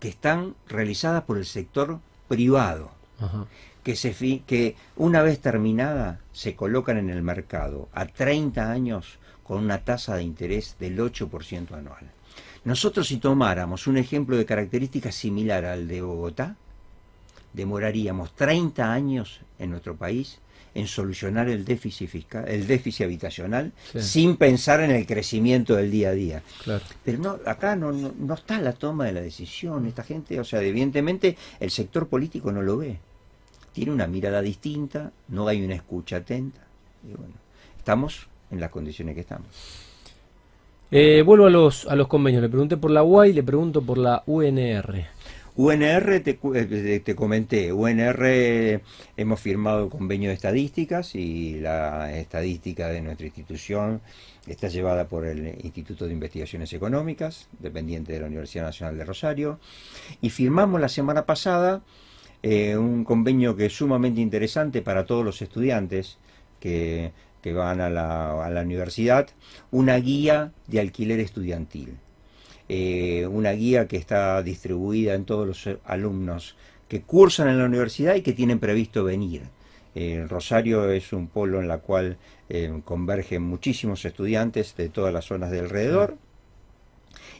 que 0.00 0.08
están 0.08 0.56
realizadas 0.66 1.22
por 1.24 1.36
el 1.36 1.46
sector 1.46 2.00
privado. 2.26 2.90
Que, 3.84 3.96
se, 3.96 4.14
que 4.46 4.76
una 4.96 5.22
vez 5.22 5.40
terminada 5.40 6.20
se 6.32 6.56
colocan 6.56 6.96
en 6.96 7.10
el 7.10 7.22
mercado 7.22 7.88
a 7.92 8.06
30 8.06 8.70
años 8.70 9.18
con 9.50 9.64
una 9.64 9.78
tasa 9.78 10.14
de 10.14 10.22
interés 10.22 10.76
del 10.78 10.96
8% 10.96 11.72
anual. 11.72 12.08
Nosotros 12.62 13.08
si 13.08 13.16
tomáramos 13.16 13.88
un 13.88 13.96
ejemplo 13.96 14.36
de 14.36 14.46
características 14.46 15.16
similar 15.16 15.64
al 15.64 15.88
de 15.88 16.02
Bogotá, 16.02 16.54
demoraríamos 17.52 18.32
30 18.36 18.92
años 18.92 19.40
en 19.58 19.70
nuestro 19.70 19.96
país 19.96 20.38
en 20.76 20.86
solucionar 20.86 21.48
el 21.48 21.64
déficit 21.64 22.08
fiscal, 22.08 22.44
el 22.46 22.68
déficit 22.68 23.06
habitacional, 23.06 23.72
sin 23.98 24.36
pensar 24.36 24.82
en 24.82 24.92
el 24.92 25.04
crecimiento 25.04 25.74
del 25.74 25.90
día 25.90 26.10
a 26.10 26.12
día. 26.12 26.42
Pero 27.04 27.18
no, 27.18 27.38
acá 27.44 27.74
no, 27.74 27.90
no, 27.90 28.34
está 28.34 28.60
la 28.60 28.74
toma 28.74 29.06
de 29.06 29.14
la 29.14 29.20
decisión. 29.20 29.84
Esta 29.84 30.04
gente, 30.04 30.38
o 30.38 30.44
sea, 30.44 30.62
evidentemente 30.62 31.36
el 31.58 31.72
sector 31.72 32.06
político 32.06 32.52
no 32.52 32.62
lo 32.62 32.76
ve. 32.76 33.00
Tiene 33.72 33.90
una 33.90 34.06
mirada 34.06 34.42
distinta, 34.42 35.10
no 35.26 35.48
hay 35.48 35.60
una 35.60 35.74
escucha 35.74 36.18
atenta. 36.18 36.60
Y 37.02 37.16
bueno, 37.16 37.34
estamos 37.78 38.28
en 38.50 38.60
las 38.60 38.70
condiciones 38.70 39.14
que 39.14 39.20
estamos. 39.20 39.46
Eh, 40.90 41.22
vuelvo 41.22 41.46
a 41.46 41.50
los, 41.50 41.86
a 41.86 41.94
los 41.94 42.08
convenios. 42.08 42.42
Le 42.42 42.48
pregunté 42.48 42.76
por 42.76 42.90
la 42.90 43.02
UAI, 43.02 43.32
le 43.32 43.42
pregunto 43.42 43.82
por 43.82 43.98
la 43.98 44.22
UNR. 44.26 45.06
UNR, 45.56 46.20
te, 46.20 46.38
eh, 46.54 47.00
te, 47.04 47.14
comenté, 47.14 47.72
UNR 47.72 48.80
hemos 49.16 49.40
firmado 49.40 49.90
convenio 49.90 50.30
de 50.30 50.34
estadísticas 50.34 51.14
y 51.14 51.60
la 51.60 52.16
estadística 52.16 52.88
de 52.88 53.02
nuestra 53.02 53.26
institución 53.26 54.00
está 54.46 54.68
llevada 54.68 55.08
por 55.08 55.26
el 55.26 55.58
Instituto 55.62 56.06
de 56.06 56.12
Investigaciones 56.12 56.72
Económicas, 56.72 57.48
dependiente 57.58 58.12
de 58.12 58.20
la 58.20 58.26
Universidad 58.26 58.64
Nacional 58.64 58.96
de 58.96 59.04
Rosario, 59.04 59.60
y 60.20 60.30
firmamos 60.30 60.80
la 60.80 60.88
semana 60.88 61.26
pasada 61.26 61.82
eh, 62.42 62.76
un 62.76 63.04
convenio 63.04 63.54
que 63.54 63.66
es 63.66 63.74
sumamente 63.74 64.20
interesante 64.20 64.80
para 64.82 65.04
todos 65.04 65.24
los 65.24 65.42
estudiantes 65.42 66.16
que 66.58 67.12
que 67.42 67.52
van 67.52 67.80
a 67.80 67.90
la, 67.90 68.44
a 68.44 68.50
la 68.50 68.62
universidad, 68.62 69.28
una 69.70 69.96
guía 69.96 70.52
de 70.66 70.80
alquiler 70.80 71.20
estudiantil. 71.20 71.96
Eh, 72.72 73.26
una 73.26 73.50
guía 73.50 73.88
que 73.88 73.96
está 73.96 74.40
distribuida 74.44 75.14
en 75.14 75.24
todos 75.24 75.44
los 75.44 75.76
alumnos 75.84 76.54
que 76.86 77.02
cursan 77.02 77.48
en 77.48 77.58
la 77.58 77.64
universidad 77.64 78.14
y 78.14 78.22
que 78.22 78.32
tienen 78.32 78.60
previsto 78.60 79.02
venir. 79.02 79.42
Eh, 79.96 80.24
Rosario 80.28 80.88
es 80.88 81.12
un 81.12 81.26
polo 81.26 81.60
en 81.60 81.66
la 81.66 81.78
cual 81.78 82.16
eh, 82.48 82.72
convergen 82.84 83.42
muchísimos 83.42 84.04
estudiantes 84.04 84.76
de 84.76 84.88
todas 84.88 85.12
las 85.12 85.24
zonas 85.24 85.50
de 85.50 85.58
alrededor 85.58 86.16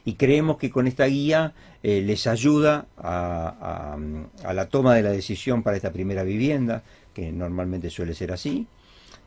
y 0.03 0.15
creemos 0.15 0.57
que 0.57 0.69
con 0.69 0.85
esta 0.85 1.05
guía 1.05 1.53
les 1.81 2.27
ayuda 2.27 2.87
a, 2.97 3.95
a, 4.43 4.53
la 4.53 4.67
toma 4.67 4.95
de 4.95 5.01
la 5.01 5.11
decisión 5.11 5.63
para 5.63 5.77
esta 5.77 5.93
primera 5.93 6.23
vivienda, 6.23 6.83
que 7.13 7.31
normalmente 7.31 7.89
suele 7.89 8.13
ser 8.13 8.33
así, 8.33 8.67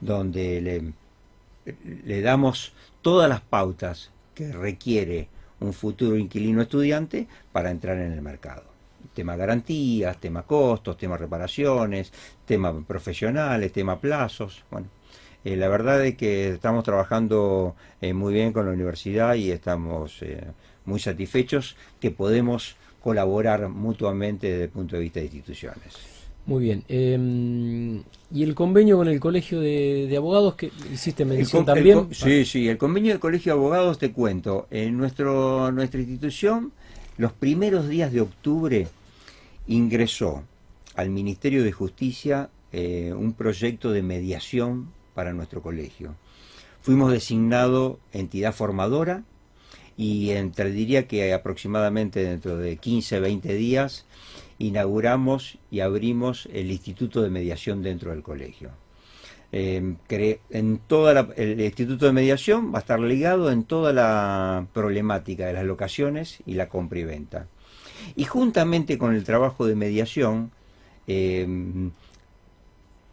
donde 0.05 0.93
le 2.05 2.23
damos 2.23 2.73
todas 3.03 3.29
las 3.29 3.40
pautas 3.40 4.11
que 4.35 4.53
requiere 4.53 5.29
un 5.61 5.73
futuro 5.73 6.17
inquilino 6.17 6.62
estudiante 6.62 7.27
para 7.53 7.71
entrar 7.71 7.99
en 7.99 8.12
el 8.12 8.23
mercado. 8.23 8.64
Tema 9.14 9.37
garantías, 9.37 10.19
tema 10.19 10.43
costos, 10.43 10.97
tema 10.97 11.17
reparaciones, 11.17 12.12
tema 12.47 12.85
profesionales, 12.87 13.73
tema 13.73 14.01
plazos. 14.01 14.64
Bueno, 14.71 14.88
eh, 15.45 15.57
la 15.57 15.69
verdad 15.69 16.05
es 16.05 16.17
que 16.17 16.49
estamos 16.49 16.85
trabajando 16.85 17.77
eh, 18.01 18.12
muy 18.12 18.33
bien 18.35 18.53
con 18.53 18.67
la 18.67 18.73
universidad 18.73 19.35
y 19.35 19.53
estamos 19.53 20.23
eh, 20.23 20.43
muy 20.85 21.01
satisfechos 21.01 21.77
que 22.01 22.11
podemos 22.11 22.77
colaborar 23.03 23.69
mutuamente 23.69 24.49
desde 24.49 24.64
el 24.64 24.71
punto 24.71 24.97
de 24.97 25.03
vista 25.03 25.21
de 25.21 25.27
instituciones. 25.27 26.13
Muy 26.46 26.62
bien. 26.62 26.85
Em, 26.88 28.02
¿Y 28.30 28.42
el 28.42 28.54
convenio 28.54 28.98
con 28.98 29.09
el 29.09 29.18
Colegio 29.18 29.61
de, 29.61 30.12
Abogados 30.16 30.54
que 30.54 30.70
hiciste 30.92 31.24
mención 31.24 31.64
también? 31.64 32.09
sí, 32.12 32.44
sí, 32.44 32.68
el 32.68 32.76
convenio 32.76 33.12
del 33.12 33.20
Colegio 33.20 33.54
de 33.54 33.59
Abogados, 33.59 33.98
te 33.98 34.12
cuento, 34.12 34.66
en 34.70 34.96
nuestro, 34.96 35.72
nuestra 35.72 36.00
institución, 36.00 36.72
los 37.16 37.33
primeros 37.33 37.88
días 37.88 38.12
de 38.12 38.20
octubre 38.20 38.88
ingresó 39.66 40.44
al 40.94 41.11
Ministerio 41.11 41.64
de 41.64 41.72
Justicia 41.72 42.50
eh, 42.72 43.14
un 43.16 43.33
proyecto 43.33 43.92
de 43.92 44.02
mediación 44.02 44.90
para 45.14 45.33
nuestro 45.33 45.62
colegio. 45.62 46.14
Fuimos 46.83 47.12
designados 47.12 47.98
entidad 48.12 48.52
formadora 48.52 49.22
y 49.96 50.30
entre, 50.30 50.70
diría 50.70 51.07
que 51.07 51.33
aproximadamente 51.33 52.24
dentro 52.24 52.57
de 52.57 52.76
15, 52.76 53.20
20 53.20 53.54
días, 53.54 54.07
inauguramos 54.59 55.59
y 55.70 55.80
abrimos 55.80 56.48
el 56.52 56.70
Instituto 56.70 57.22
de 57.22 57.30
Mediación 57.30 57.83
dentro 57.83 58.11
del 58.11 58.22
colegio. 58.22 58.70
Eh, 59.52 59.94
en 60.50 60.78
toda 60.78 61.28
el 61.37 61.61
Instituto 61.61 62.07
de 62.07 62.12
Mediación 62.12 62.72
va 62.74 62.78
a 62.78 62.80
estar 62.80 62.98
ligado 62.98 63.52
en 63.52 63.62
toda 63.62 63.92
la 63.92 64.66
problemática 64.72 65.46
de 65.46 65.52
las 65.52 65.64
locaciones 65.64 66.42
y 66.44 66.54
la 66.54 66.68
compra 66.68 66.98
y 66.98 67.04
venta. 67.04 67.46
Y 68.16 68.24
juntamente 68.24 68.98
con 68.98 69.14
el 69.14 69.22
trabajo 69.22 69.66
de 69.66 69.76
mediación, 69.76 70.50
eh, 71.07 71.46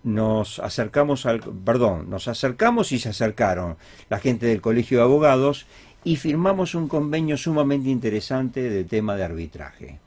nos 0.03 0.59
acercamos 0.59 1.25
al, 1.25 1.41
perdón, 1.41 2.09
nos 2.09 2.27
acercamos 2.27 2.91
y 2.91 2.99
se 2.99 3.09
acercaron 3.09 3.77
la 4.09 4.19
gente 4.19 4.47
del 4.47 4.61
Colegio 4.61 4.97
de 4.97 5.03
Abogados 5.03 5.67
y 6.03 6.15
firmamos 6.15 6.73
un 6.75 6.87
convenio 6.87 7.37
sumamente 7.37 7.89
interesante 7.89 8.69
de 8.69 8.83
tema 8.83 9.15
de 9.15 9.23
arbitraje. 9.23 9.99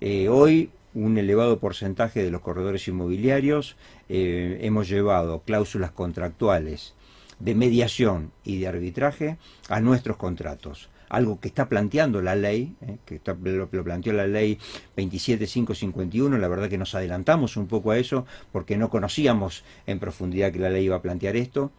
Eh, 0.00 0.28
hoy 0.28 0.70
un 0.94 1.18
elevado 1.18 1.58
porcentaje 1.58 2.22
de 2.22 2.30
los 2.30 2.40
corredores 2.40 2.86
inmobiliarios 2.88 3.76
eh, 4.08 4.58
hemos 4.62 4.88
llevado 4.88 5.40
cláusulas 5.40 5.90
contractuales 5.90 6.94
de 7.40 7.54
mediación 7.54 8.30
y 8.44 8.60
de 8.60 8.68
arbitraje 8.68 9.36
a 9.68 9.80
nuestros 9.80 10.16
contratos. 10.16 10.88
Algo 11.10 11.40
que 11.40 11.48
está 11.48 11.68
planteando 11.68 12.22
la 12.22 12.36
ley, 12.36 12.74
eh, 12.80 12.96
que 13.04 13.20
lo, 13.26 13.68
planteó 13.84 14.14
la 14.14 14.26
ley 14.26 14.58
27551, 14.96 16.38
la 16.38 16.48
verdad 16.48 16.70
que 16.70 16.78
nos 16.78 16.94
adelantamos 16.94 17.56
un 17.56 17.66
poco 17.66 17.90
a 17.90 17.98
eso 17.98 18.24
porque 18.50 18.78
no 18.78 18.88
conocíamos 18.88 19.64
en 19.86 19.98
profundidad 19.98 20.52
que 20.52 20.60
la 20.60 20.70
ley 20.70 20.86
iba 20.86 20.96
a 20.96 21.02
plantear 21.02 21.36
esto. 21.36 21.70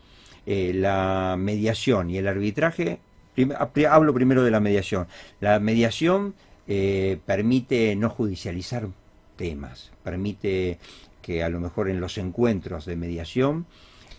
la 0.45 1.35
mediación 1.39 2.11
y 2.11 2.17
el 2.17 2.27
arbitraje, 2.27 2.99
hablo 3.89 4.13
primero 4.13 4.43
de 4.43 4.51
la 4.51 4.59
mediación. 4.59 5.07
La 5.39 5.59
mediación 5.59 6.35
eh, 6.67 7.19
permite 7.25 7.95
no 7.95 8.09
judicializar 8.09 8.87
temas, 9.35 9.91
permite 10.03 10.79
que 11.21 11.43
a 11.43 11.49
lo 11.49 11.59
mejor 11.59 11.89
en 11.89 11.99
los 11.99 12.17
encuentros 12.17 12.85
de 12.85 12.95
mediación 12.95 13.65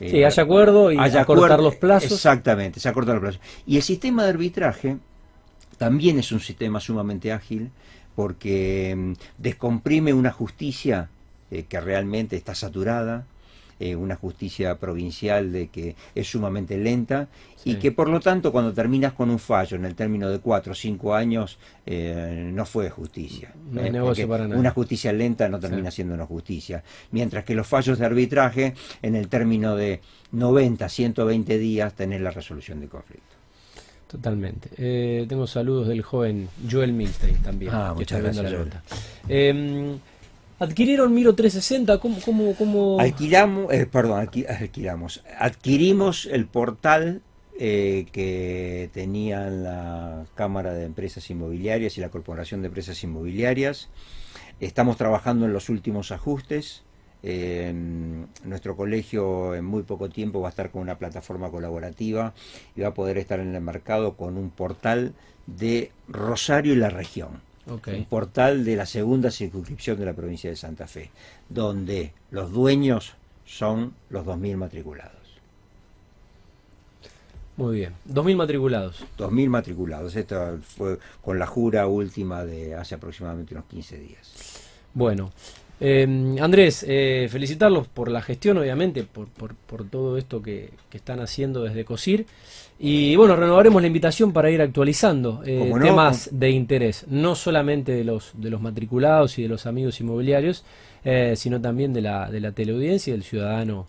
eh, 0.00 0.26
haya 0.26 0.42
acuerdo 0.42 0.92
y 0.92 0.98
haya 0.98 1.22
acortar 1.22 1.60
los 1.60 1.76
plazos. 1.76 2.12
Exactamente, 2.12 2.80
se 2.80 2.88
acortan 2.88 3.14
los 3.14 3.22
plazos. 3.22 3.40
Y 3.66 3.76
el 3.76 3.82
sistema 3.82 4.24
de 4.24 4.30
arbitraje 4.30 4.98
también 5.78 6.18
es 6.18 6.32
un 6.32 6.40
sistema 6.40 6.80
sumamente 6.80 7.32
ágil 7.32 7.70
porque 8.14 8.94
mm, 8.96 9.12
descomprime 9.38 10.12
una 10.12 10.32
justicia 10.32 11.08
eh, 11.50 11.64
que 11.68 11.80
realmente 11.80 12.36
está 12.36 12.54
saturada, 12.54 13.26
eh, 13.78 13.94
una 13.94 14.16
justicia 14.16 14.76
provincial 14.76 15.52
de 15.52 15.68
que 15.68 15.96
es 16.14 16.26
sumamente 16.28 16.78
lenta 16.78 17.28
y 17.64 17.74
que 17.76 17.90
por 17.92 18.08
lo 18.08 18.20
tanto 18.20 18.52
cuando 18.52 18.72
terminas 18.72 19.12
con 19.12 19.28
un 19.28 19.38
fallo 19.38 19.76
en 19.76 19.84
el 19.84 19.94
término 19.94 20.30
de 20.30 20.38
cuatro 20.38 20.72
o 20.72 20.74
cinco 20.74 21.14
años 21.14 21.58
eh, 21.84 22.50
no 22.52 22.64
fue 22.64 22.88
justicia. 22.90 23.52
No 23.70 23.82
hay 23.82 23.90
negocio 23.90 24.28
para 24.28 24.46
nada. 24.46 24.58
Una 24.58 24.70
justicia 24.70 25.12
lenta 25.12 25.48
no 25.48 25.58
termina 25.58 25.90
siendo 25.90 26.14
una 26.14 26.26
justicia. 26.26 26.82
Mientras 27.10 27.44
que 27.44 27.54
los 27.54 27.66
fallos 27.66 27.98
de 27.98 28.06
arbitraje 28.06 28.74
en 29.02 29.16
el 29.16 29.28
término 29.28 29.74
de 29.74 30.00
90, 30.32 30.88
120 30.88 31.58
días 31.58 31.94
tenés 31.94 32.20
la 32.20 32.30
resolución 32.30 32.80
del 32.80 32.88
conflicto. 32.88 33.34
Totalmente. 34.06 34.70
Eh, 34.78 35.26
tengo 35.28 35.46
saludos 35.46 35.88
del 35.88 36.02
joven 36.02 36.48
Joel 36.70 36.92
Milstein 36.92 37.42
también. 37.42 37.72
Ah, 37.74 37.92
muchas 37.94 38.22
gracias. 38.22 38.54
¿Adquirieron 40.58 41.12
Miro 41.12 41.34
360? 41.34 41.98
¿Cómo, 42.00 42.16
cómo, 42.24 42.54
cómo... 42.54 42.98
Alquilamos, 42.98 43.70
eh, 43.72 43.84
perdón. 43.84 44.26
Adquirimos 45.38 46.26
el 46.26 46.46
portal 46.46 47.20
eh, 47.58 48.06
que 48.10 48.88
tenían 48.94 49.64
la 49.64 50.24
Cámara 50.34 50.72
de 50.72 50.84
Empresas 50.84 51.28
Inmobiliarias 51.28 51.98
y 51.98 52.00
la 52.00 52.08
Corporación 52.08 52.62
de 52.62 52.68
Empresas 52.68 53.02
Inmobiliarias. 53.04 53.90
Estamos 54.58 54.96
trabajando 54.96 55.44
en 55.44 55.52
los 55.52 55.68
últimos 55.68 56.10
ajustes. 56.10 56.84
nuestro 57.22 58.76
colegio 58.76 59.54
en 59.54 59.64
muy 59.64 59.82
poco 59.82 60.08
tiempo 60.08 60.40
va 60.40 60.48
a 60.48 60.50
estar 60.50 60.70
con 60.70 60.80
una 60.80 60.96
plataforma 60.96 61.50
colaborativa 61.50 62.32
y 62.74 62.80
va 62.80 62.88
a 62.88 62.94
poder 62.94 63.18
estar 63.18 63.40
en 63.40 63.54
el 63.54 63.60
mercado 63.60 64.16
con 64.16 64.38
un 64.38 64.48
portal 64.48 65.12
de 65.46 65.90
Rosario 66.08 66.72
y 66.72 66.76
la 66.76 66.88
región 66.88 67.42
un 67.66 68.04
portal 68.04 68.64
de 68.64 68.76
la 68.76 68.86
segunda 68.86 69.30
circunscripción 69.30 69.98
de 69.98 70.06
la 70.06 70.14
provincia 70.14 70.50
de 70.50 70.56
Santa 70.56 70.86
Fe, 70.86 71.10
donde 71.48 72.12
los 72.30 72.52
dueños 72.52 73.14
son 73.44 73.94
los 74.10 74.24
2.000 74.24 74.56
matriculados. 74.56 75.16
Muy 77.56 77.76
bien, 77.76 77.94
2.000 78.08 78.36
matriculados. 78.36 79.04
2.000 79.18 79.48
matriculados, 79.48 80.14
esto 80.14 80.58
fue 80.62 80.98
con 81.22 81.38
la 81.38 81.46
jura 81.46 81.86
última 81.86 82.44
de 82.44 82.74
hace 82.74 82.94
aproximadamente 82.94 83.54
unos 83.54 83.66
15 83.66 83.98
días. 83.98 84.32
Bueno, 84.92 85.32
eh, 85.80 86.36
Andrés, 86.40 86.84
eh, 86.88 87.28
felicitarlos 87.30 87.86
por 87.88 88.10
la 88.10 88.22
gestión, 88.22 88.58
obviamente, 88.58 89.04
por, 89.04 89.28
por, 89.28 89.88
todo 89.88 90.16
esto 90.16 90.40
que, 90.42 90.70
están 90.92 91.20
haciendo 91.20 91.62
desde 91.62 91.84
COSIR. 91.84 92.24
Y 92.78 93.16
bueno, 93.16 93.36
renovaremos 93.36 93.80
la 93.82 93.86
invitación 93.86 94.32
para 94.32 94.50
ir 94.50 94.60
actualizando 94.60 95.42
eh, 95.44 95.72
temas 95.80 96.30
de 96.32 96.50
interés, 96.50 97.04
no 97.08 97.34
solamente 97.34 97.92
de 97.92 98.04
los, 98.04 98.32
de 98.34 98.50
los 98.50 98.60
matriculados 98.60 99.38
y 99.38 99.42
de 99.42 99.48
los 99.48 99.66
amigos 99.66 100.00
inmobiliarios, 100.00 100.64
eh, 101.04 101.34
sino 101.36 101.60
también 101.60 101.92
de 101.92 102.02
la, 102.02 102.30
de 102.30 102.40
la 102.40 102.52
teleaudiencia 102.52 103.10
y 103.10 103.14
del 103.14 103.24
ciudadano 103.24 103.86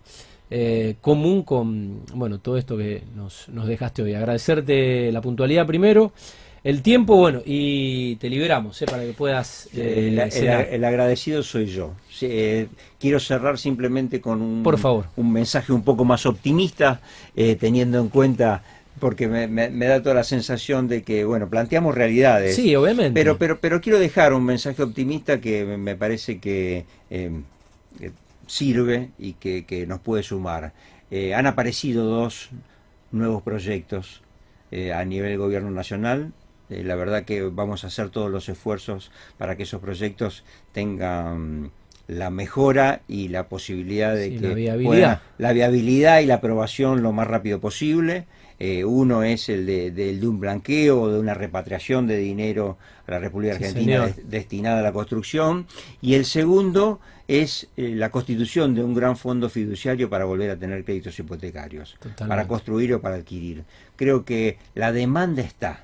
eh, 0.50 0.96
común 1.02 1.44
con 1.44 2.04
bueno 2.14 2.40
todo 2.40 2.58
esto 2.58 2.78
que 2.78 3.04
nos, 3.16 3.50
nos 3.50 3.68
dejaste 3.68 4.04
hoy. 4.04 4.14
Agradecerte 4.14 5.12
la 5.12 5.22
puntualidad 5.22 5.66
primero. 5.66 6.14
El 6.64 6.82
tiempo, 6.82 7.16
bueno, 7.16 7.42
y 7.46 8.16
te 8.18 8.30
liberamos 8.30 8.84
para 8.90 9.04
que 9.04 9.14
puedas... 9.14 9.70
el, 9.74 10.84
agradecido 10.84 11.44
soy 11.44 11.68
yo. 11.68 11.94
quiero 13.00 13.20
cerrar 13.20 13.58
simplemente 13.58 14.20
con 14.20 14.42
un, 14.42 14.64
Por 14.64 14.78
favor. 14.78 15.06
un 15.16 15.32
mensaje 15.32 15.72
un 15.72 15.84
poco 15.84 16.04
más 16.04 16.26
optimista, 16.26 17.00
teniendo 17.60 18.00
en 18.00 18.10
cuenta 18.10 18.64
porque 19.00 19.28
me, 19.28 19.70
da 19.88 20.02
toda 20.02 20.16
la 20.16 20.24
sensación 20.24 20.88
de 20.88 21.04
que, 21.04 21.24
bueno, 21.24 21.50
planteamos 21.50 21.96
realidades. 21.96 22.56
Sí, 22.56 22.76
obviamente. 22.76 23.14
Pero, 23.14 23.38
pero, 23.38 23.60
pero 23.60 23.82
quiero 23.82 24.00
dejar 24.00 24.34
un 24.34 24.44
mensaje 24.44 24.82
optimista 24.82 25.40
que 25.40 25.66
me 25.66 25.96
parece 25.96 26.40
que, 26.40 26.86
eh, 27.10 27.32
sirve 28.48 29.10
y 29.20 29.34
que, 29.34 29.86
nos 29.88 30.00
puede 30.00 30.24
sumar. 30.24 30.74
Eh, 31.12 31.34
han 31.34 31.46
aparecido 31.46 32.06
dos 32.06 32.50
nuevos 33.12 33.44
proyectos 33.44 34.22
eh, 34.72 34.94
a 34.94 35.04
nivel 35.06 35.38
gobierno 35.38 35.72
nacional. 35.72 36.34
La 36.70 36.96
verdad 36.96 37.24
que 37.24 37.44
vamos 37.44 37.84
a 37.84 37.88
hacer 37.88 38.10
todos 38.10 38.30
los 38.30 38.50
esfuerzos 38.50 39.12
para 39.38 39.56
que 39.56 39.64
esos 39.64 39.82
proyectos 39.82 40.44
tengan 40.74 41.72
la 42.08 42.30
mejora 42.30 43.02
y 43.08 43.28
la 43.28 43.50
posibilidad 43.50 44.16
de 44.16 44.36
que 44.36 44.48
la 44.48 44.54
viabilidad. 44.54 45.22
la 45.38 45.54
viabilidad 45.54 46.20
y 46.22 46.26
la 46.26 46.36
aprobación 46.36 47.04
lo 47.04 47.12
más 47.12 47.28
rápido 47.28 47.60
posible. 47.60 48.26
Eh, 48.60 48.86
uno 48.86 49.22
es 49.22 49.50
el 49.50 49.68
de, 49.68 50.20
un 50.24 50.40
blanqueo 50.40 51.02
o 51.02 51.10
de 51.10 51.20
una 51.20 51.36
repatriación 51.36 52.08
de 52.08 52.18
dinero 52.18 52.78
a 53.06 53.12
la 53.12 53.20
República 53.20 53.54
Argentina 53.54 54.10
destinada 54.24 54.80
a 54.80 54.82
la 54.82 54.94
construcción. 54.94 55.68
Y 56.02 56.16
el 56.16 56.26
segundo 56.26 57.00
es 57.28 57.68
eh, 57.78 57.94
la 57.96 58.10
constitución 58.10 58.74
de 58.74 58.84
un 58.84 58.96
gran 58.96 59.16
fondo 59.16 59.50
fiduciario 59.50 60.10
para 60.10 60.26
volver 60.26 60.50
a 60.50 60.58
tener 60.58 60.84
créditos 60.86 61.20
hipotecarios, 61.20 61.98
para 62.18 62.48
construir 62.48 62.94
o 62.96 63.02
para 63.02 63.16
adquirir. 63.16 63.64
Creo 63.96 64.26
que 64.26 64.58
la 64.74 64.92
demanda 64.92 65.44
está. 65.44 65.84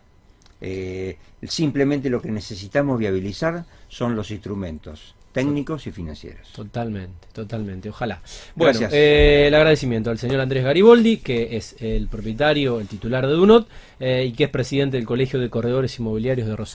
Eh, 0.65 1.17
simplemente 1.43 2.09
lo 2.09 2.21
que 2.21 2.31
necesitamos 2.31 2.97
viabilizar 2.97 3.65
son 3.89 4.15
los 4.15 4.31
instrumentos 4.31 5.13
técnicos 5.33 5.87
y 5.87 5.91
financieros. 5.91 6.47
Totalmente, 6.53 7.27
totalmente, 7.33 7.89
ojalá. 7.89 8.21
Bueno, 8.55 8.79
eh, 8.91 9.45
el 9.47 9.55
agradecimiento 9.55 10.09
al 10.09 10.19
señor 10.19 10.39
Andrés 10.39 10.63
Gariboldi, 10.63 11.17
que 11.17 11.57
es 11.57 11.75
el 11.81 12.07
propietario, 12.07 12.79
el 12.79 12.87
titular 12.87 13.27
de 13.27 13.33
Dunot, 13.33 13.67
eh, 13.99 14.25
y 14.29 14.31
que 14.31 14.45
es 14.45 14.49
presidente 14.49 14.95
del 14.95 15.05
Colegio 15.05 15.39
de 15.39 15.49
Corredores 15.49 15.99
Inmobiliarios 15.99 16.47
de 16.47 16.55
Rosario. 16.55 16.71